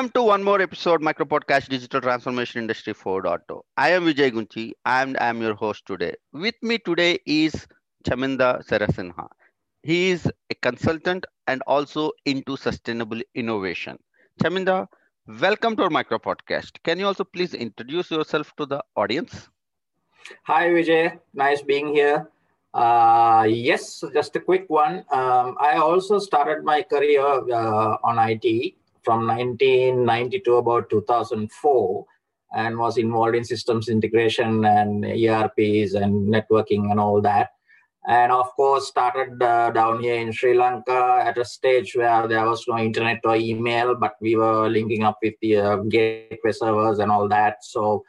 Welcome 0.00 0.12
to 0.14 0.22
one 0.22 0.42
more 0.42 0.62
episode 0.62 1.02
Micro 1.02 1.26
Podcast 1.26 1.68
Digital 1.68 2.00
Transformation 2.00 2.62
Industry 2.62 2.94
4.0. 2.94 3.60
I 3.76 3.90
am 3.90 4.04
Vijay 4.06 4.30
Gunchi 4.30 4.72
and 4.86 5.18
I 5.18 5.26
am 5.28 5.42
your 5.42 5.52
host 5.54 5.84
today. 5.84 6.14
With 6.32 6.54
me 6.62 6.78
today 6.78 7.18
is 7.26 7.66
Chaminda 8.08 8.66
Sarasinha. 8.66 9.28
He 9.82 10.08
is 10.08 10.26
a 10.48 10.54
consultant 10.54 11.26
and 11.48 11.62
also 11.66 12.12
into 12.24 12.56
sustainable 12.56 13.20
innovation. 13.34 13.98
Chaminda, 14.42 14.86
welcome 15.38 15.76
to 15.76 15.82
our 15.82 15.90
Micro 15.90 16.18
Podcast. 16.18 16.82
Can 16.82 16.98
you 16.98 17.06
also 17.06 17.22
please 17.22 17.52
introduce 17.52 18.10
yourself 18.10 18.54
to 18.56 18.64
the 18.64 18.82
audience? 18.96 19.50
Hi 20.44 20.68
Vijay, 20.68 21.18
nice 21.34 21.60
being 21.60 21.94
here. 21.94 22.26
Uh, 22.72 23.46
yes, 23.50 24.02
just 24.14 24.34
a 24.34 24.40
quick 24.40 24.64
one. 24.70 25.04
Um, 25.12 25.58
I 25.60 25.74
also 25.76 26.18
started 26.18 26.64
my 26.64 26.80
career 26.80 27.20
uh, 27.20 27.98
on 28.02 28.16
IT 28.18 28.79
from 29.04 29.26
1992 29.26 30.56
about 30.56 30.90
2004 30.90 32.06
and 32.52 32.78
was 32.78 32.98
involved 32.98 33.36
in 33.36 33.44
systems 33.44 33.88
integration 33.88 34.64
and 34.64 35.04
ERPs 35.04 35.94
and 35.94 36.32
networking 36.32 36.90
and 36.90 36.98
all 36.98 37.20
that. 37.20 37.50
And 38.08 38.32
of 38.32 38.46
course, 38.56 38.88
started 38.88 39.42
uh, 39.42 39.70
down 39.70 40.02
here 40.02 40.16
in 40.16 40.32
Sri 40.32 40.54
Lanka 40.54 41.22
at 41.22 41.36
a 41.36 41.44
stage 41.44 41.94
where 41.94 42.26
there 42.26 42.46
was 42.46 42.64
no 42.66 42.78
internet 42.78 43.20
or 43.24 43.36
email, 43.36 43.94
but 43.94 44.14
we 44.20 44.36
were 44.36 44.68
linking 44.68 45.04
up 45.04 45.18
with 45.22 45.34
the 45.42 45.56
uh, 45.56 45.76
gateway 45.76 46.52
servers 46.52 46.98
and 46.98 47.10
all 47.10 47.28
that. 47.28 47.58
So 47.62 48.02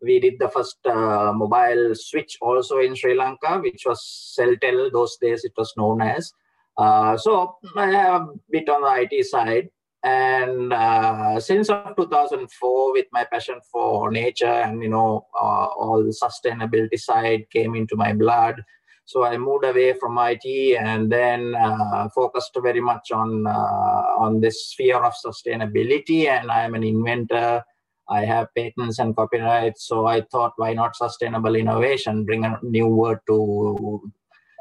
we 0.00 0.20
did 0.20 0.34
the 0.38 0.48
first 0.48 0.78
uh, 0.86 1.32
mobile 1.34 1.94
switch 1.94 2.38
also 2.40 2.78
in 2.78 2.94
Sri 2.94 3.14
Lanka, 3.14 3.58
which 3.58 3.84
was 3.84 4.00
Celltel. 4.38 4.90
Those 4.90 5.16
days 5.18 5.44
it 5.44 5.52
was 5.56 5.72
known 5.76 6.00
as. 6.00 6.32
Uh, 6.78 7.16
so 7.16 7.56
a 7.76 8.26
bit 8.50 8.68
on 8.68 8.82
the 8.82 9.08
IT 9.10 9.26
side. 9.26 9.68
And 10.06 10.72
uh, 10.72 11.40
since 11.40 11.66
2004, 11.66 12.92
with 12.92 13.06
my 13.10 13.24
passion 13.24 13.58
for 13.72 14.08
nature 14.12 14.46
and 14.46 14.80
you 14.80 14.88
know 14.88 15.26
uh, 15.34 15.66
all 15.82 16.04
the 16.04 16.14
sustainability 16.14 16.96
side 16.96 17.50
came 17.50 17.74
into 17.74 17.96
my 17.96 18.12
blood. 18.12 18.62
So 19.04 19.24
I 19.24 19.36
moved 19.36 19.64
away 19.64 19.94
from 19.94 20.16
IT 20.18 20.78
and 20.78 21.10
then 21.10 21.56
uh, 21.56 22.08
focused 22.14 22.56
very 22.62 22.80
much 22.80 23.10
on 23.10 23.48
uh, 23.48 24.04
on 24.24 24.40
this 24.40 24.68
sphere 24.68 25.02
of 25.02 25.12
sustainability. 25.26 26.28
And 26.28 26.52
I'm 26.52 26.76
an 26.76 26.84
inventor. 26.84 27.64
I 28.08 28.24
have 28.24 28.54
patents 28.56 29.00
and 29.00 29.16
copyrights. 29.16 29.88
So 29.88 30.06
I 30.06 30.20
thought, 30.20 30.52
why 30.54 30.72
not 30.74 30.94
sustainable 30.94 31.56
innovation? 31.56 32.24
Bring 32.24 32.44
a 32.44 32.60
new 32.62 32.86
word 32.86 33.18
to 33.26 34.08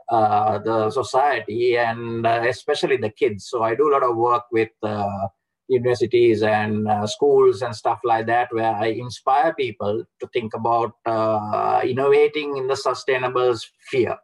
uh, 0.09 0.59
the 0.59 0.91
society 0.91 1.77
and 1.77 2.27
uh, 2.27 2.43
especially 2.47 2.97
the 2.97 3.09
kids. 3.09 3.47
So 3.49 3.63
I 3.63 3.75
do 3.75 3.89
a 3.89 3.93
lot 3.93 4.03
of 4.03 4.15
work 4.15 4.43
with 4.51 4.69
uh, 4.83 5.27
universities 5.67 6.43
and 6.43 6.87
uh, 6.87 7.07
schools 7.07 7.63
and 7.63 7.75
stuff 7.75 7.99
like 8.03 8.27
that, 8.27 8.49
where 8.51 8.75
I 8.75 8.87
inspire 8.87 9.53
people 9.55 10.03
to 10.19 10.27
think 10.31 10.53
about 10.53 10.93
uh, 11.05 11.81
innovating 11.83 12.57
in 12.57 12.67
the 12.67 12.75
sustainable 12.75 13.55
sphere. 13.55 14.17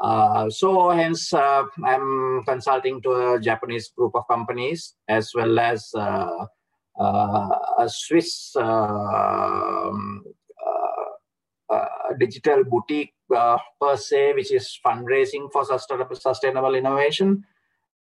Uh, 0.00 0.50
so 0.50 0.90
hence 0.90 1.32
I'm 1.32 2.42
consulting 2.44 3.00
to 3.02 3.34
a 3.34 3.40
Japanese 3.40 3.92
group 3.96 4.16
of 4.16 4.26
companies 4.28 4.94
as 5.08 5.30
well 5.32 5.60
as 5.60 5.94
a 5.94 6.48
Swiss 7.86 8.56
um, 8.56 10.24
digital 12.18 12.64
boutique 12.64 13.13
uh, 13.34 13.58
per 13.80 13.96
se, 13.96 14.32
which 14.34 14.52
is 14.52 14.78
fundraising 14.84 15.50
for 15.52 15.64
sustainable, 15.64 16.74
innovation. 16.74 17.44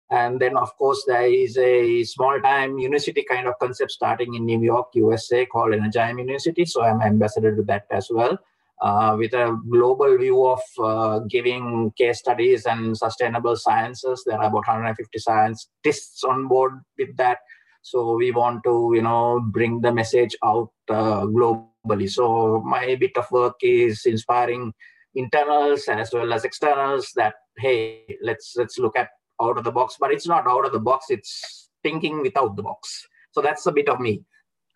And 0.09 0.39
then, 0.39 0.55
of 0.55 0.75
course, 0.78 1.03
there 1.05 1.28
is 1.28 1.57
a 1.57 2.03
small 2.03 2.39
time 2.41 2.78
university 2.78 3.25
kind 3.29 3.47
of 3.47 3.55
concept 3.59 3.91
starting 3.91 4.35
in 4.35 4.45
New 4.45 4.61
York, 4.61 4.88
USA, 4.94 5.45
called 5.45 5.73
Energime 5.73 6.19
University. 6.19 6.66
So 6.66 6.81
I'm 6.81 7.01
ambassador 7.01 7.55
to 7.55 7.63
that 7.63 7.85
as 7.91 8.07
well. 8.09 8.38
Uh, 8.79 9.16
with 9.17 9.33
a 9.33 9.59
global 9.72 10.17
view 10.19 10.45
of 10.45 10.61
uh, 10.79 11.19
giving 11.28 11.91
case 11.97 12.19
studies 12.19 12.67
and 12.67 12.95
sustainable 12.95 13.55
sciences. 13.55 14.23
There 14.23 14.38
are 14.38 14.45
about 14.45 14.67
150 14.67 15.17
scientists 15.17 16.23
on 16.23 16.47
board 16.47 16.73
with 16.95 17.17
that. 17.17 17.39
So 17.81 18.16
we 18.16 18.29
want 18.31 18.63
to, 18.66 18.91
you 18.94 19.01
know, 19.01 19.39
bring 19.39 19.81
the 19.81 19.91
message 19.91 20.35
out 20.44 20.69
uh, 20.89 21.22
globally. 21.22 22.07
So 22.07 22.61
my 22.63 22.95
bit 22.99 23.17
of 23.17 23.31
work 23.31 23.55
is 23.63 24.05
inspiring 24.05 24.73
internals 25.17 25.88
as 25.88 26.11
well 26.13 26.31
as 26.31 26.45
externals 26.45 27.11
that 27.16 27.33
hey 27.57 28.05
let's 28.22 28.53
let's 28.55 28.78
look 28.78 28.95
at 28.95 29.09
out 29.41 29.57
of 29.57 29.63
the 29.63 29.72
box. 29.72 29.97
But 30.00 30.11
it's 30.11 30.28
not 30.28 30.47
out 30.47 30.66
of 30.66 30.72
the 30.72 30.79
box 30.79 31.07
it's 31.09 31.69
thinking 31.83 32.22
without 32.22 32.55
the 32.55 32.63
box. 32.63 33.07
So 33.31 33.41
that's 33.41 33.66
a 33.66 33.72
bit 33.72 33.89
of 33.89 34.00
me 34.00 34.23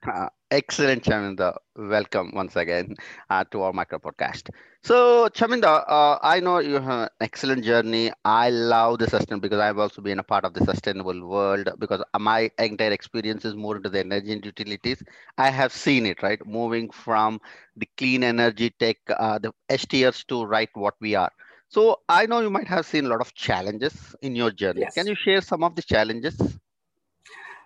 uh, 0.08 0.28
excellent 0.50 1.04
chaminda 1.04 1.56
welcome 1.76 2.32
once 2.34 2.56
again 2.56 2.96
uh, 3.30 3.44
to 3.52 3.62
our 3.62 3.74
micro 3.74 4.00
podcast 4.00 4.50
so 4.84 5.28
chaminda 5.30 5.72
uh, 5.98 6.18
i 6.22 6.40
know 6.40 6.60
you 6.60 6.74
have 6.76 7.02
an 7.06 7.10
excellent 7.22 7.64
journey 7.64 8.12
i 8.26 8.50
love 8.50 8.98
the 9.00 9.08
sustainable 9.08 9.42
because 9.48 9.60
i've 9.60 9.78
also 9.78 10.02
been 10.02 10.20
a 10.20 10.24
part 10.24 10.44
of 10.46 10.54
the 10.54 10.64
sustainable 10.66 11.28
world 11.28 11.70
because 11.80 12.04
my 12.20 12.50
entire 12.60 12.92
experience 12.92 13.46
is 13.46 13.56
more 13.56 13.76
into 13.78 13.90
the 13.90 14.00
energy 14.00 14.32
and 14.34 14.46
utilities 14.46 15.04
i 15.38 15.50
have 15.50 15.72
seen 15.72 16.06
it 16.06 16.22
right 16.24 16.46
moving 16.46 16.90
from 16.90 17.40
the 17.76 17.88
clean 17.98 18.24
energy 18.24 18.70
tech 18.80 18.98
uh, 19.10 19.38
the 19.40 19.52
htrs 19.70 20.26
to 20.26 20.44
right 20.46 20.70
what 20.74 20.96
we 21.00 21.16
are 21.16 21.32
so 21.70 22.02
I 22.10 22.26
know 22.26 22.42
you 22.42 22.50
might 22.50 22.68
have 22.68 22.86
seen 22.86 23.06
a 23.06 23.08
lot 23.08 23.22
of 23.22 23.34
challenges 23.34 24.14
in 24.22 24.36
your 24.36 24.52
journey. 24.52 24.82
Yes. 24.82 24.94
Can 24.94 25.08
you 25.08 25.16
share 25.16 25.42
some 25.42 25.64
of 25.64 25.76
the 25.76 25.82
challenges? 25.82 26.38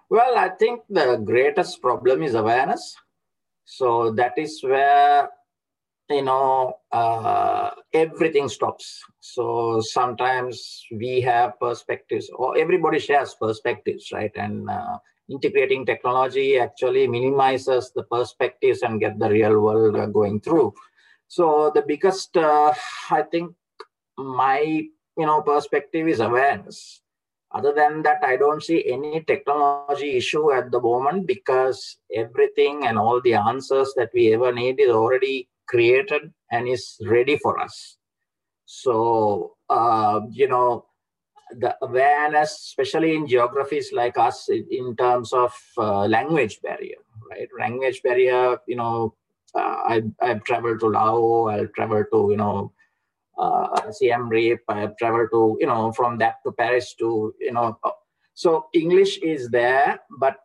Well, 0.10 0.38
I 0.38 0.50
think 0.50 0.82
the 0.90 1.18
greatest 1.18 1.82
problem 1.82 2.22
is 2.24 2.36
awareness. 2.36 2.96
So 3.66 4.12
that 4.14 4.38
is 4.38 4.62
where 4.64 5.30
you 6.10 6.24
know 6.24 6.76
uh, 6.92 7.72
everything 7.94 8.50
stops. 8.50 9.04
So 9.22 9.82
sometimes 9.82 10.86
we 10.92 11.22
have 11.22 11.60
perspectives, 11.60 12.30
or 12.36 12.58
everybody 12.58 13.00
shares 13.00 13.36
perspectives, 13.40 14.12
right? 14.14 14.32
And 14.36 14.70
uh, 14.70 15.00
integrating 15.30 15.86
technology 15.86 16.60
actually 16.60 17.08
minimizes 17.08 17.92
the 17.96 18.04
perspectives 18.04 18.84
and 18.84 19.00
get 19.00 19.20
the 19.20 19.30
real 19.30 19.60
world 19.62 19.96
uh, 19.98 20.08
going 20.08 20.42
through. 20.42 20.74
So 21.28 21.72
the 21.76 21.84
biggest, 21.84 22.38
uh, 22.38 22.74
I 23.12 23.24
think, 23.24 23.56
my 24.18 24.62
you 25.18 25.26
know 25.26 25.42
perspective 25.42 26.08
is 26.08 26.20
awareness 26.22 27.02
other 27.58 27.74
than 27.74 28.02
that 28.04 28.24
i 28.24 28.36
don't 28.36 28.64
see 28.64 28.80
any 28.96 29.24
technology 29.32 30.18
issue 30.18 30.52
at 30.52 30.72
the 30.72 30.82
moment 30.82 31.26
because 31.26 31.98
everything 32.14 32.86
and 32.88 32.98
all 32.98 33.22
the 33.22 33.34
answers 33.34 33.94
that 33.96 34.10
we 34.14 34.34
ever 34.34 34.52
need 34.52 34.80
is 34.80 34.90
already 34.90 35.48
created 35.68 36.34
and 36.52 36.68
is 36.68 36.98
ready 37.06 37.38
for 37.38 37.60
us. 37.60 37.98
So 38.66 39.56
uh, 39.70 40.22
you 40.32 40.48
know 40.48 40.86
the 41.60 41.76
awareness 41.82 42.52
especially 42.52 43.16
in 43.16 43.28
geographies 43.28 43.92
like 43.94 44.18
us 44.18 44.50
in 44.50 44.96
terms 44.96 45.32
of 45.32 45.54
uh, 45.78 46.06
language 46.06 46.60
barrier 46.62 46.98
right? 47.30 47.48
Language 47.60 48.02
barrier 48.02 48.58
you 48.68 48.76
know 48.76 49.14
uh, 49.54 49.78
I, 49.88 50.02
i've 50.22 50.44
traveled 50.44 50.80
to 50.80 50.88
laos 50.88 51.54
i've 51.54 51.72
traveled 51.74 52.08
to 52.12 52.28
you 52.32 52.38
know 52.38 52.74
uh, 53.38 53.92
Siem 53.92 54.30
Reap. 54.30 54.60
I 54.68 54.82
have 54.82 54.98
traveled 54.98 55.30
to, 55.32 55.58
you 55.60 55.68
know, 55.68 55.92
from 55.92 56.18
that 56.20 56.36
to 56.46 56.52
Paris 56.52 56.94
to, 57.00 57.34
you 57.40 57.52
know, 57.52 57.78
so 58.34 58.68
English 58.74 59.18
is 59.20 59.50
there, 59.50 60.00
but 60.20 60.38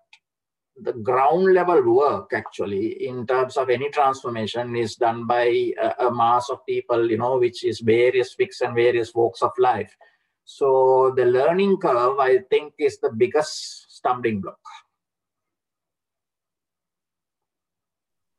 the 0.82 0.92
ground 0.92 1.52
level 1.52 1.82
work 1.82 2.30
actually 2.32 3.06
in 3.06 3.26
terms 3.26 3.56
of 3.56 3.68
any 3.68 3.90
transformation 3.90 4.76
is 4.76 4.96
done 4.96 5.26
by 5.26 5.72
a, 5.82 6.06
a 6.06 6.14
mass 6.14 6.48
of 6.50 6.64
people, 6.66 7.10
you 7.10 7.18
know, 7.18 7.38
which 7.38 7.64
is 7.64 7.80
various 7.80 8.34
fix 8.34 8.60
and 8.60 8.74
various 8.74 9.14
walks 9.14 9.42
of 9.42 9.50
life. 9.58 9.94
So 10.44 11.12
the 11.16 11.26
learning 11.26 11.78
curve, 11.78 12.18
I 12.18 12.38
think, 12.50 12.74
is 12.78 12.98
the 12.98 13.10
biggest 13.10 13.94
stumbling 13.96 14.40
block. 14.40 14.58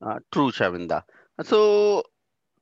Uh, 0.02 0.20
true, 0.32 0.52
Chaminda. 0.52 1.04
So 1.44 2.04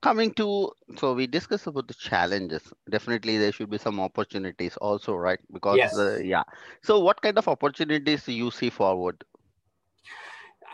coming 0.02 0.34
to 0.34 0.72
so 0.98 1.14
we 1.14 1.28
discussed 1.28 1.68
about 1.68 1.88
the 1.88 1.94
challenges 1.94 2.62
definitely 2.90 3.38
there 3.38 3.52
should 3.52 3.70
be 3.70 3.78
some 3.78 4.00
opportunities 4.00 4.78
also 4.78 5.16
right 5.16 5.40
because 5.52 5.78
yes. 5.78 5.98
uh, 5.98 6.18
yeah 6.24 6.44
so 6.82 7.00
what 7.00 7.22
kind 7.22 7.38
of 7.38 7.48
opportunities 7.48 8.28
you 8.28 8.50
see 8.52 8.70
forward 8.70 9.24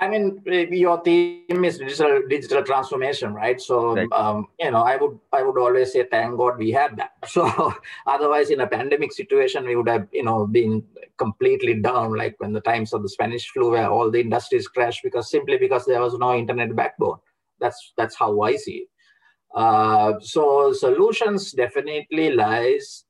I 0.02 0.10
mean, 0.10 0.42
your 0.46 1.02
theme 1.04 1.64
is 1.64 1.78
digital 1.78 2.22
digital 2.28 2.64
transformation, 2.64 3.34
right? 3.34 3.62
So, 3.62 3.96
right. 3.96 4.12
Um, 4.12 4.48
you 4.60 4.70
know, 4.72 4.84
I 4.84 4.98
would 4.98 5.18
I 5.32 5.42
would 5.42 5.58
always 5.58 5.94
say, 5.94 6.04
thank 6.04 6.38
God 6.38 6.58
we 6.58 6.72
have 6.72 6.98
that. 6.98 7.12
So, 7.28 7.74
otherwise, 8.06 8.50
in 8.50 8.60
a 8.60 8.68
pandemic 8.68 9.14
situation, 9.14 9.66
we 9.66 9.76
would 9.76 9.88
have 9.88 10.08
you 10.12 10.24
know 10.24 10.48
been 10.48 10.84
completely 11.18 11.76
down, 11.76 12.14
like 12.14 12.36
when 12.40 12.52
the 12.52 12.62
times 12.62 12.92
of 12.94 13.04
the 13.04 13.10
Spanish 13.10 13.50
flu, 13.50 13.72
where 13.72 13.90
all 13.90 14.12
the 14.12 14.20
industries 14.20 14.68
crashed 14.68 15.02
because 15.04 15.32
simply 15.32 15.58
because 15.58 15.86
there 15.86 16.02
was 16.02 16.14
no 16.16 16.36
internet 16.36 16.76
backbone. 16.76 17.18
That's 17.62 17.94
that's 17.96 18.16
how 18.16 18.42
I 18.42 18.58
see 18.58 18.84
it. 18.84 18.90
Uh, 19.56 20.20
so 20.20 20.74
solutions 20.74 21.52
definitely 21.54 22.32
lies 22.32 23.06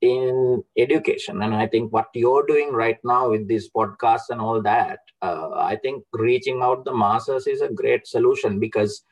in 0.00 0.62
education. 0.76 1.42
And 1.42 1.54
I 1.54 1.66
think 1.66 1.92
what 1.92 2.08
you're 2.14 2.46
doing 2.46 2.72
right 2.72 2.98
now 3.04 3.30
with 3.30 3.48
these 3.48 3.70
podcasts 3.70 4.30
and 4.30 4.40
all 4.40 4.62
that, 4.62 5.00
uh, 5.22 5.50
I 5.54 5.76
think 5.76 6.04
reaching 6.12 6.60
out 6.62 6.84
the 6.84 6.94
masses 6.94 7.46
is 7.46 7.62
a 7.62 7.72
great 7.72 8.06
solution 8.06 8.60
because 8.60 9.02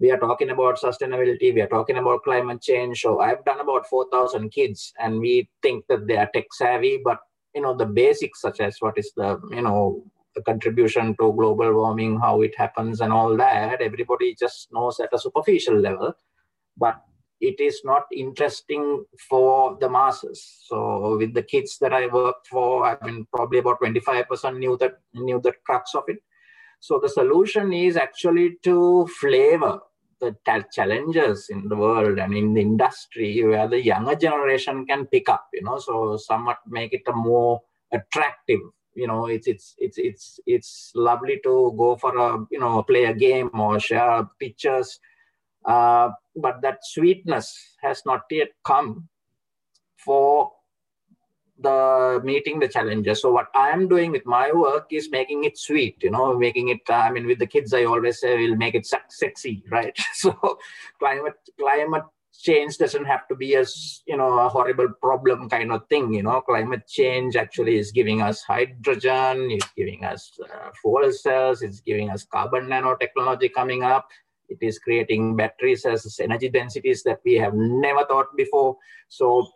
we 0.00 0.10
are 0.10 0.18
talking 0.18 0.50
about 0.50 0.80
sustainability, 0.80 1.54
we 1.54 1.60
are 1.60 1.68
talking 1.68 1.98
about 1.98 2.24
climate 2.24 2.62
change. 2.62 3.00
So 3.00 3.20
I've 3.20 3.44
done 3.44 3.60
about 3.60 3.86
4,000 3.86 4.50
kids 4.50 4.92
and 4.98 5.20
we 5.20 5.48
think 5.62 5.84
that 5.88 6.06
they 6.06 6.16
are 6.16 6.28
tech 6.34 6.46
savvy, 6.52 7.00
but 7.04 7.18
you 7.54 7.62
know, 7.62 7.76
the 7.76 7.86
basics 7.86 8.40
such 8.40 8.60
as 8.60 8.76
what 8.80 8.98
is 8.98 9.12
the, 9.16 9.38
you 9.50 9.62
know, 9.62 10.04
the 10.34 10.42
contribution 10.42 11.16
to 11.20 11.32
global 11.32 11.72
warming, 11.74 12.18
how 12.18 12.42
it 12.42 12.56
happens 12.56 13.00
and 13.00 13.12
all 13.12 13.36
that, 13.36 13.80
everybody 13.80 14.34
just 14.34 14.68
knows 14.72 15.00
at 15.00 15.12
a 15.12 15.18
superficial 15.18 15.78
level. 15.78 16.14
But 16.76 17.00
it 17.40 17.60
is 17.60 17.82
not 17.84 18.04
interesting 18.12 19.04
for 19.28 19.76
the 19.80 19.88
masses. 19.88 20.64
So 20.66 21.18
with 21.18 21.34
the 21.34 21.42
kids 21.42 21.78
that 21.80 21.92
I 21.92 22.06
worked 22.06 22.48
for, 22.48 22.86
I 22.86 22.96
mean, 23.04 23.26
probably 23.32 23.58
about 23.58 23.80
25% 23.80 24.58
knew 24.58 24.76
that 24.78 24.98
knew 25.12 25.40
the 25.42 25.52
crux 25.64 25.94
of 25.94 26.04
it. 26.08 26.18
So 26.80 26.98
the 27.00 27.08
solution 27.08 27.72
is 27.72 27.96
actually 27.96 28.58
to 28.62 29.06
flavor 29.20 29.80
the 30.20 30.36
challenges 30.72 31.48
in 31.50 31.68
the 31.68 31.76
world 31.76 32.18
and 32.18 32.34
in 32.34 32.54
the 32.54 32.60
industry 32.60 33.44
where 33.44 33.68
the 33.68 33.82
younger 33.82 34.14
generation 34.14 34.86
can 34.86 35.06
pick 35.06 35.28
up, 35.28 35.48
you 35.52 35.62
know, 35.62 35.78
so 35.78 36.16
somewhat 36.16 36.58
make 36.66 36.92
it 36.92 37.02
a 37.06 37.12
more 37.12 37.60
attractive 37.92 38.60
you 38.94 39.06
know 39.06 39.26
it's 39.26 39.46
it's 39.46 39.74
it's 39.78 39.98
it's 39.98 40.40
it's 40.46 40.92
lovely 40.94 41.40
to 41.42 41.74
go 41.76 41.96
for 41.96 42.16
a 42.16 42.46
you 42.50 42.60
know 42.60 42.82
play 42.82 43.04
a 43.04 43.14
game 43.14 43.50
or 43.54 43.78
share 43.80 44.28
pictures 44.38 44.98
uh, 45.64 46.10
but 46.36 46.60
that 46.62 46.78
sweetness 46.82 47.76
has 47.82 48.02
not 48.04 48.22
yet 48.30 48.48
come 48.64 49.08
for 49.96 50.50
the 51.58 52.20
meeting 52.24 52.58
the 52.58 52.68
challenges. 52.68 53.22
So 53.22 53.32
what 53.32 53.46
I 53.54 53.70
am 53.70 53.88
doing 53.88 54.10
with 54.10 54.26
my 54.26 54.50
work 54.52 54.86
is 54.90 55.10
making 55.10 55.44
it 55.44 55.56
sweet, 55.56 55.96
you 56.02 56.10
know, 56.10 56.36
making 56.36 56.68
it. 56.68 56.80
I 56.88 57.10
mean, 57.10 57.26
with 57.26 57.38
the 57.38 57.46
kids, 57.46 57.72
I 57.72 57.84
always 57.84 58.20
say 58.20 58.36
we'll 58.36 58.56
make 58.56 58.74
it 58.74 58.86
sexy, 58.86 59.64
right? 59.70 59.96
So 60.14 60.58
climate 60.98 61.34
climate 61.58 62.04
change 62.40 62.78
doesn't 62.78 63.04
have 63.04 63.26
to 63.28 63.34
be 63.34 63.54
as 63.56 64.02
you 64.06 64.16
know 64.16 64.38
a 64.38 64.48
horrible 64.48 64.88
problem 65.00 65.48
kind 65.48 65.72
of 65.72 65.86
thing. 65.88 66.12
You 66.14 66.22
know, 66.22 66.40
climate 66.40 66.86
change 66.86 67.36
actually 67.36 67.78
is 67.78 67.92
giving 67.92 68.22
us 68.22 68.42
hydrogen, 68.42 69.50
it's 69.50 69.68
giving 69.76 70.04
us 70.04 70.38
uh, 70.42 70.70
fuel 70.80 71.12
cells, 71.12 71.62
it's 71.62 71.80
giving 71.80 72.10
us 72.10 72.24
carbon 72.24 72.66
nanotechnology 72.66 73.52
coming 73.52 73.82
up 73.82 74.08
it 74.48 74.58
is 74.60 74.78
creating 74.78 75.36
batteries 75.36 75.84
as 75.84 76.18
energy 76.20 76.48
densities 76.48 77.02
that 77.04 77.20
we 77.24 77.34
have 77.34 77.54
never 77.54 78.04
thought 78.04 78.36
before. 78.36 78.76
So 79.08 79.48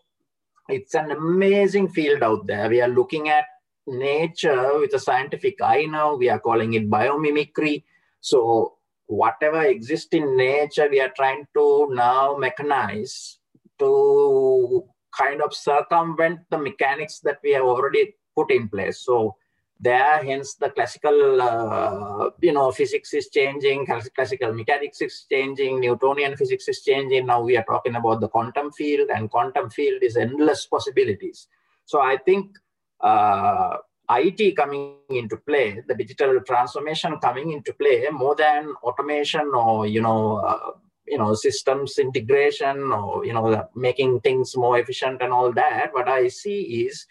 it's 0.69 0.95
an 0.95 1.11
amazing 1.11 1.89
field 1.89 2.23
out 2.23 2.47
there. 2.47 2.69
We 2.69 2.81
are 2.81 2.89
looking 2.89 3.29
at 3.29 3.45
nature 3.87 4.79
with 4.79 4.95
a 4.95 4.99
scientific 4.99 5.61
eye 5.63 5.85
now. 5.85 6.17
We 6.17 6.29
are 6.29 6.39
calling 6.39 6.75
it 6.75 6.91
biomimicry. 6.91 7.85
So 8.21 8.78
whatever 9.09 9.63
exists 9.63 10.09
in 10.13 10.37
nature, 10.37 10.89
we 10.89 11.01
are 11.01 11.13
trying 11.17 11.47
to 11.55 11.89
now 11.91 12.37
mechanize 12.37 13.37
to 13.79 14.85
kind 15.17 15.43
of 15.43 15.53
circumvent 15.55 16.41
the 16.51 16.59
mechanics 16.59 17.21
that 17.21 17.39
we 17.43 17.53
have 17.53 17.65
already 17.65 18.15
put 18.37 18.51
in 18.51 18.69
place. 18.69 19.01
So 19.01 19.37
there 19.81 20.23
hence 20.25 20.55
the 20.55 20.71
classical 20.71 21.41
uh, 21.41 22.31
you 22.41 22.53
know 22.53 22.71
physics 22.73 23.15
is 23.15 23.29
changing 23.29 23.87
classical 24.15 24.53
mechanics 24.53 25.01
is 25.01 25.25
changing 25.31 25.79
newtonian 25.81 26.37
physics 26.37 26.67
is 26.67 26.83
changing 26.83 27.27
now 27.27 27.41
we 27.41 27.57
are 27.57 27.65
talking 27.65 27.95
about 27.95 28.21
the 28.21 28.29
quantum 28.29 28.73
field 28.73 29.09
and 29.11 29.31
quantum 29.31 29.71
field 29.71 30.03
is 30.03 30.17
endless 30.17 30.67
possibilities 30.67 31.47
so 31.85 32.01
i 32.01 32.17
think 32.17 32.59
uh, 33.01 33.77
IT 34.11 34.57
coming 34.57 34.97
into 35.11 35.37
play, 35.37 35.83
the 35.87 35.95
digital 35.95 36.41
transformation 36.41 37.19
coming 37.19 37.53
into 37.53 37.73
play, 37.75 38.07
more 38.11 38.35
than 38.35 38.75
automation 38.83 39.51
or 39.55 39.87
you 39.87 40.01
know, 40.01 40.37
uh, 40.37 40.71
you 41.07 41.19
know, 41.19 41.35
systems 41.35 41.99
integration 41.99 42.93
or 42.93 43.25
you 43.25 43.33
know, 43.33 43.69
making 43.75 44.21
things 44.21 44.57
more 44.57 44.79
efficient 44.79 45.21
and 45.21 45.33
all 45.33 45.53
that. 45.53 45.91
What 45.93 46.09
I 46.09 46.29
see 46.29 46.87
is 46.87 47.07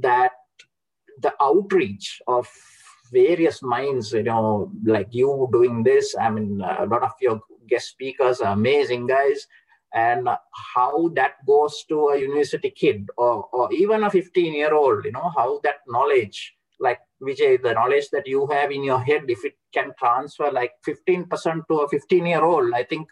that 0.00 0.32
the 1.20 1.32
outreach 1.40 2.20
of 2.26 2.48
various 3.12 3.62
minds, 3.62 4.12
you 4.12 4.22
know, 4.24 4.70
like 4.84 5.08
you 5.10 5.48
doing 5.52 5.82
this. 5.82 6.14
I 6.20 6.30
mean, 6.30 6.60
a 6.60 6.86
lot 6.86 7.02
of 7.02 7.12
your 7.20 7.40
guest 7.68 7.88
speakers 7.88 8.40
are 8.40 8.52
amazing 8.52 9.06
guys. 9.06 9.46
And 9.96 10.28
how 10.74 11.08
that 11.14 11.44
goes 11.46 11.82
to 11.88 12.08
a 12.08 12.20
university 12.20 12.70
kid 12.70 13.08
or, 13.16 13.48
or 13.50 13.72
even 13.72 14.04
a 14.04 14.10
15 14.10 14.52
year 14.52 14.74
old, 14.74 15.06
you 15.06 15.12
know, 15.12 15.32
how 15.34 15.58
that 15.64 15.76
knowledge, 15.88 16.54
like 16.78 16.98
Vijay, 17.22 17.62
the 17.62 17.72
knowledge 17.72 18.10
that 18.10 18.26
you 18.26 18.46
have 18.48 18.70
in 18.70 18.84
your 18.84 19.00
head, 19.00 19.22
if 19.28 19.42
it 19.46 19.54
can 19.72 19.92
transfer 19.98 20.50
like 20.52 20.72
15% 20.86 21.62
to 21.68 21.74
a 21.78 21.88
15 21.88 22.26
year 22.26 22.44
old, 22.44 22.74
I 22.74 22.84
think 22.84 23.08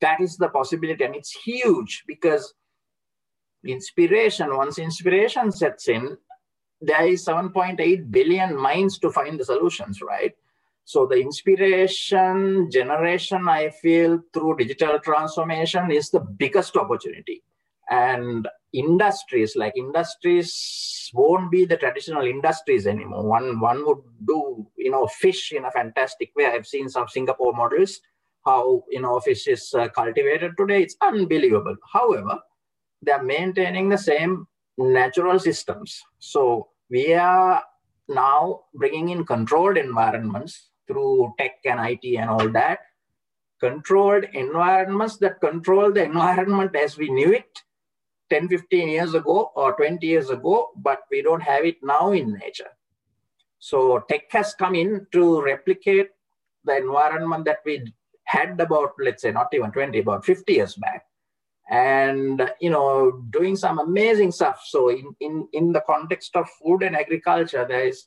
that 0.00 0.22
is 0.22 0.38
the 0.38 0.48
possibility. 0.48 1.04
And 1.04 1.14
it's 1.14 1.32
huge 1.32 2.04
because 2.06 2.54
inspiration, 3.66 4.56
once 4.56 4.78
inspiration 4.78 5.52
sets 5.52 5.88
in, 5.88 6.16
there 6.80 7.06
is 7.06 7.26
7.8 7.26 8.10
billion 8.10 8.56
minds 8.56 8.98
to 9.00 9.10
find 9.10 9.38
the 9.38 9.44
solutions, 9.44 10.00
right? 10.00 10.32
So 10.84 11.06
the 11.06 11.16
inspiration 11.16 12.70
generation, 12.70 13.48
I 13.48 13.70
feel, 13.70 14.20
through 14.32 14.56
digital 14.58 14.98
transformation 15.00 15.90
is 15.90 16.10
the 16.10 16.20
biggest 16.20 16.76
opportunity. 16.76 17.42
And 17.90 18.46
industries 18.72 19.56
like 19.56 19.74
industries 19.76 21.10
won't 21.14 21.50
be 21.50 21.64
the 21.64 21.76
traditional 21.76 22.26
industries 22.26 22.86
anymore. 22.86 23.24
One 23.24 23.60
one 23.60 23.86
would 23.86 24.02
do, 24.26 24.66
you 24.76 24.90
know, 24.90 25.06
fish 25.06 25.52
in 25.52 25.64
a 25.64 25.70
fantastic 25.70 26.30
way. 26.36 26.46
I've 26.46 26.66
seen 26.66 26.88
some 26.88 27.08
Singapore 27.08 27.52
models, 27.52 28.00
how 28.44 28.84
you 28.90 29.00
know 29.00 29.20
fish 29.20 29.46
is 29.46 29.72
uh, 29.74 29.88
cultivated 29.88 30.52
today. 30.58 30.82
It's 30.82 30.96
unbelievable. 31.00 31.76
However, 31.92 32.38
they're 33.02 33.22
maintaining 33.22 33.88
the 33.88 33.98
same 33.98 34.46
natural 34.78 35.38
systems. 35.38 36.02
So 36.18 36.68
we 36.90 37.14
are 37.14 37.62
now 38.08 38.64
bringing 38.74 39.10
in 39.10 39.24
controlled 39.24 39.76
environments 39.76 40.70
through 40.86 41.34
tech 41.38 41.58
and 41.64 41.80
IT 41.80 42.16
and 42.16 42.30
all 42.30 42.48
that. 42.50 42.80
Controlled 43.60 44.24
environments 44.32 45.16
that 45.18 45.40
control 45.40 45.92
the 45.92 46.04
environment 46.04 46.74
as 46.76 46.98
we 46.98 47.08
knew 47.08 47.32
it 47.32 47.62
10, 48.30 48.48
15 48.48 48.88
years 48.88 49.14
ago 49.14 49.52
or 49.54 49.74
20 49.74 50.06
years 50.06 50.30
ago, 50.30 50.70
but 50.76 51.02
we 51.10 51.22
don't 51.22 51.42
have 51.42 51.64
it 51.64 51.76
now 51.82 52.12
in 52.12 52.34
nature. 52.34 52.70
So 53.58 54.04
tech 54.08 54.24
has 54.30 54.54
come 54.54 54.74
in 54.74 55.06
to 55.12 55.42
replicate 55.42 56.10
the 56.64 56.76
environment 56.76 57.44
that 57.46 57.58
we 57.64 57.92
had 58.24 58.60
about, 58.60 58.92
let's 58.98 59.22
say, 59.22 59.32
not 59.32 59.48
even 59.54 59.70
20, 59.70 59.98
about 59.98 60.24
50 60.24 60.52
years 60.52 60.74
back 60.74 61.06
and 61.70 62.42
you 62.60 62.68
know 62.68 63.24
doing 63.30 63.56
some 63.56 63.78
amazing 63.78 64.30
stuff 64.30 64.62
so 64.66 64.90
in 64.90 65.16
in 65.20 65.48
in 65.52 65.72
the 65.72 65.80
context 65.86 66.36
of 66.36 66.46
food 66.62 66.82
and 66.82 66.94
agriculture 66.94 67.64
there 67.66 67.86
is 67.86 68.06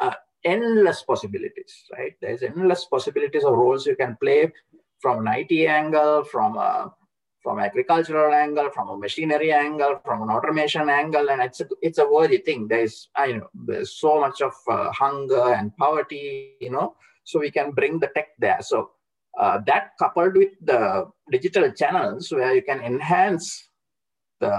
uh, 0.00 0.12
endless 0.44 1.02
possibilities 1.02 1.84
right? 1.96 2.14
There's 2.20 2.42
endless 2.42 2.84
possibilities 2.84 3.44
of 3.44 3.52
roles 3.52 3.86
you 3.86 3.96
can 3.96 4.16
play 4.20 4.52
from 5.00 5.26
an 5.26 5.34
IT 5.34 5.66
angle 5.66 6.24
from 6.24 6.56
a 6.56 6.92
from 7.42 7.60
agricultural 7.60 8.34
angle 8.34 8.70
from 8.70 8.88
a 8.88 8.98
machinery 8.98 9.52
angle 9.52 10.00
from 10.04 10.22
an 10.22 10.28
automation 10.28 10.88
angle 10.90 11.30
and 11.30 11.40
it's 11.40 11.60
a, 11.60 11.68
it's 11.82 11.98
a 11.98 12.08
worthy 12.08 12.38
thing. 12.38 12.68
There's 12.68 13.08
i 13.16 13.32
know 13.32 13.48
there's 13.54 13.92
so 13.92 14.20
much 14.20 14.42
of 14.42 14.54
uh, 14.68 14.90
hunger 14.92 15.54
and 15.54 15.76
poverty 15.76 16.56
you 16.60 16.70
know 16.70 16.96
so 17.28 17.38
we 17.38 17.50
can 17.50 17.72
bring 17.72 17.98
the 17.98 18.08
tech 18.14 18.28
there. 18.38 18.58
So 18.62 18.90
uh, 19.38 19.60
that 19.66 19.90
coupled 19.98 20.34
with 20.34 20.52
the 20.62 21.10
digital 21.30 21.70
channels 21.72 22.32
where 22.32 22.54
you 22.54 22.62
can 22.62 22.80
enhance 22.80 23.68
the, 24.40 24.52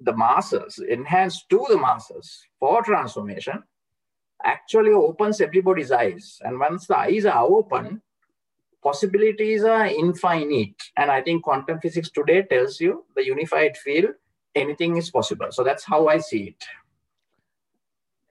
the 0.00 0.16
masses, 0.16 0.80
enhance 0.90 1.44
to 1.48 1.64
the 1.68 1.78
masses 1.78 2.42
for 2.58 2.82
transformation, 2.82 3.62
actually 4.46 4.92
opens 4.92 5.40
everybody's 5.40 5.90
eyes. 5.90 6.38
And 6.42 6.58
once 6.58 6.86
the 6.86 6.96
eyes 6.96 7.26
are 7.26 7.44
open, 7.44 8.00
possibilities 8.82 9.64
are 9.64 9.86
infinite. 9.86 10.80
And 10.96 11.10
I 11.10 11.20
think 11.20 11.42
quantum 11.42 11.80
physics 11.80 12.10
today 12.10 12.42
tells 12.42 12.80
you 12.80 13.04
the 13.16 13.26
unified 13.26 13.76
field, 13.76 14.10
anything 14.54 14.96
is 14.96 15.10
possible. 15.10 15.48
So 15.50 15.64
that's 15.64 15.84
how 15.84 16.08
I 16.08 16.18
see 16.18 16.44
it. 16.54 16.64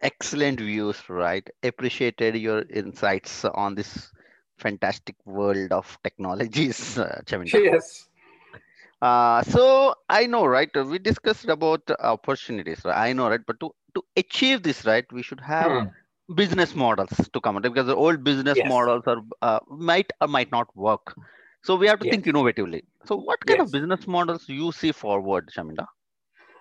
Excellent 0.01 0.59
views, 0.59 0.97
right? 1.09 1.47
Appreciated 1.63 2.35
your 2.37 2.63
insights 2.69 3.45
on 3.45 3.75
this 3.75 4.11
fantastic 4.57 5.15
world 5.25 5.71
of 5.71 5.97
technologies, 6.03 6.97
uh, 6.97 7.21
Yes. 7.53 8.07
Uh, 9.01 9.43
so 9.43 9.93
I 10.09 10.25
know, 10.25 10.45
right? 10.45 10.69
We 10.73 10.99
discussed 10.99 11.45
about 11.45 11.81
opportunities. 11.99 12.81
Right? 12.85 13.09
I 13.09 13.13
know, 13.13 13.29
right? 13.29 13.45
But 13.45 13.59
to, 13.59 13.71
to 13.93 14.03
achieve 14.15 14.63
this, 14.63 14.85
right, 14.85 15.05
we 15.11 15.21
should 15.21 15.41
have 15.41 15.71
hmm. 15.71 15.87
Business 16.33 16.75
models 16.75 17.29
to 17.33 17.41
come 17.41 17.57
out 17.57 17.63
because 17.63 17.85
the 17.85 17.95
old 17.95 18.23
business 18.23 18.57
yes. 18.57 18.67
models 18.67 19.03
are 19.05 19.21
uh, 19.41 19.59
might 19.69 20.11
or 20.21 20.27
might 20.27 20.51
not 20.51 20.75
work. 20.75 21.15
So 21.63 21.75
we 21.75 21.87
have 21.87 21.99
to 21.99 22.05
yes. 22.05 22.13
think 22.13 22.25
innovatively. 22.25 22.83
So 23.05 23.15
what 23.15 23.45
kind 23.45 23.59
yes. 23.59 23.67
of 23.67 23.71
business 23.71 24.07
models 24.07 24.47
you 24.47 24.71
see 24.71 24.91
forward, 24.91 25.49
Chaminda? 25.55 25.85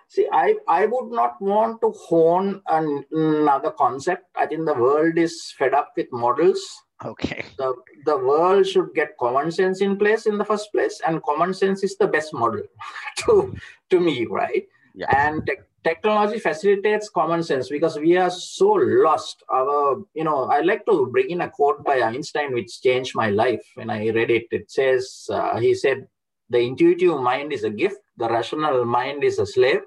See, 0.07 0.27
I, 0.31 0.55
I 0.67 0.85
would 0.85 1.11
not 1.11 1.41
want 1.41 1.81
to 1.81 1.91
hone 1.91 2.61
an, 2.67 3.05
another 3.11 3.71
concept. 3.71 4.25
I 4.35 4.45
think 4.45 4.65
the 4.65 4.73
world 4.73 5.17
is 5.17 5.53
fed 5.57 5.73
up 5.73 5.93
with 5.97 6.07
models. 6.11 6.61
Okay. 7.03 7.43
The, 7.57 7.73
the 8.05 8.17
world 8.17 8.67
should 8.67 8.93
get 8.93 9.17
common 9.19 9.51
sense 9.51 9.81
in 9.81 9.97
place 9.97 10.27
in 10.27 10.37
the 10.37 10.45
first 10.45 10.71
place, 10.71 11.01
and 11.05 11.21
common 11.23 11.53
sense 11.53 11.83
is 11.83 11.97
the 11.97 12.07
best 12.07 12.33
model 12.33 12.61
to, 13.25 13.55
to 13.89 13.99
me, 13.99 14.25
right? 14.25 14.67
Yeah. 14.93 15.07
And 15.15 15.45
te- 15.45 15.57
technology 15.85 16.39
facilitates 16.39 17.09
common 17.09 17.43
sense 17.43 17.69
because 17.69 17.97
we 17.97 18.17
are 18.17 18.31
so 18.31 18.71
lost. 19.07 19.43
Our, 19.53 20.03
you 20.13 20.25
know, 20.25 20.45
I 20.45 20.61
like 20.61 20.85
to 20.87 21.07
bring 21.11 21.29
in 21.29 21.41
a 21.41 21.49
quote 21.49 21.83
by 21.83 22.01
Einstein, 22.01 22.53
which 22.53 22.81
changed 22.81 23.15
my 23.15 23.29
life 23.29 23.63
when 23.75 23.89
I 23.89 24.09
read 24.09 24.31
it. 24.31 24.47
It 24.51 24.71
says, 24.71 25.27
uh, 25.31 25.57
he 25.59 25.73
said, 25.73 26.07
the 26.49 26.59
intuitive 26.59 27.19
mind 27.21 27.53
is 27.53 27.63
a 27.63 27.69
gift, 27.69 28.01
the 28.17 28.29
rational 28.29 28.85
mind 28.85 29.23
is 29.23 29.39
a 29.39 29.45
slave 29.45 29.81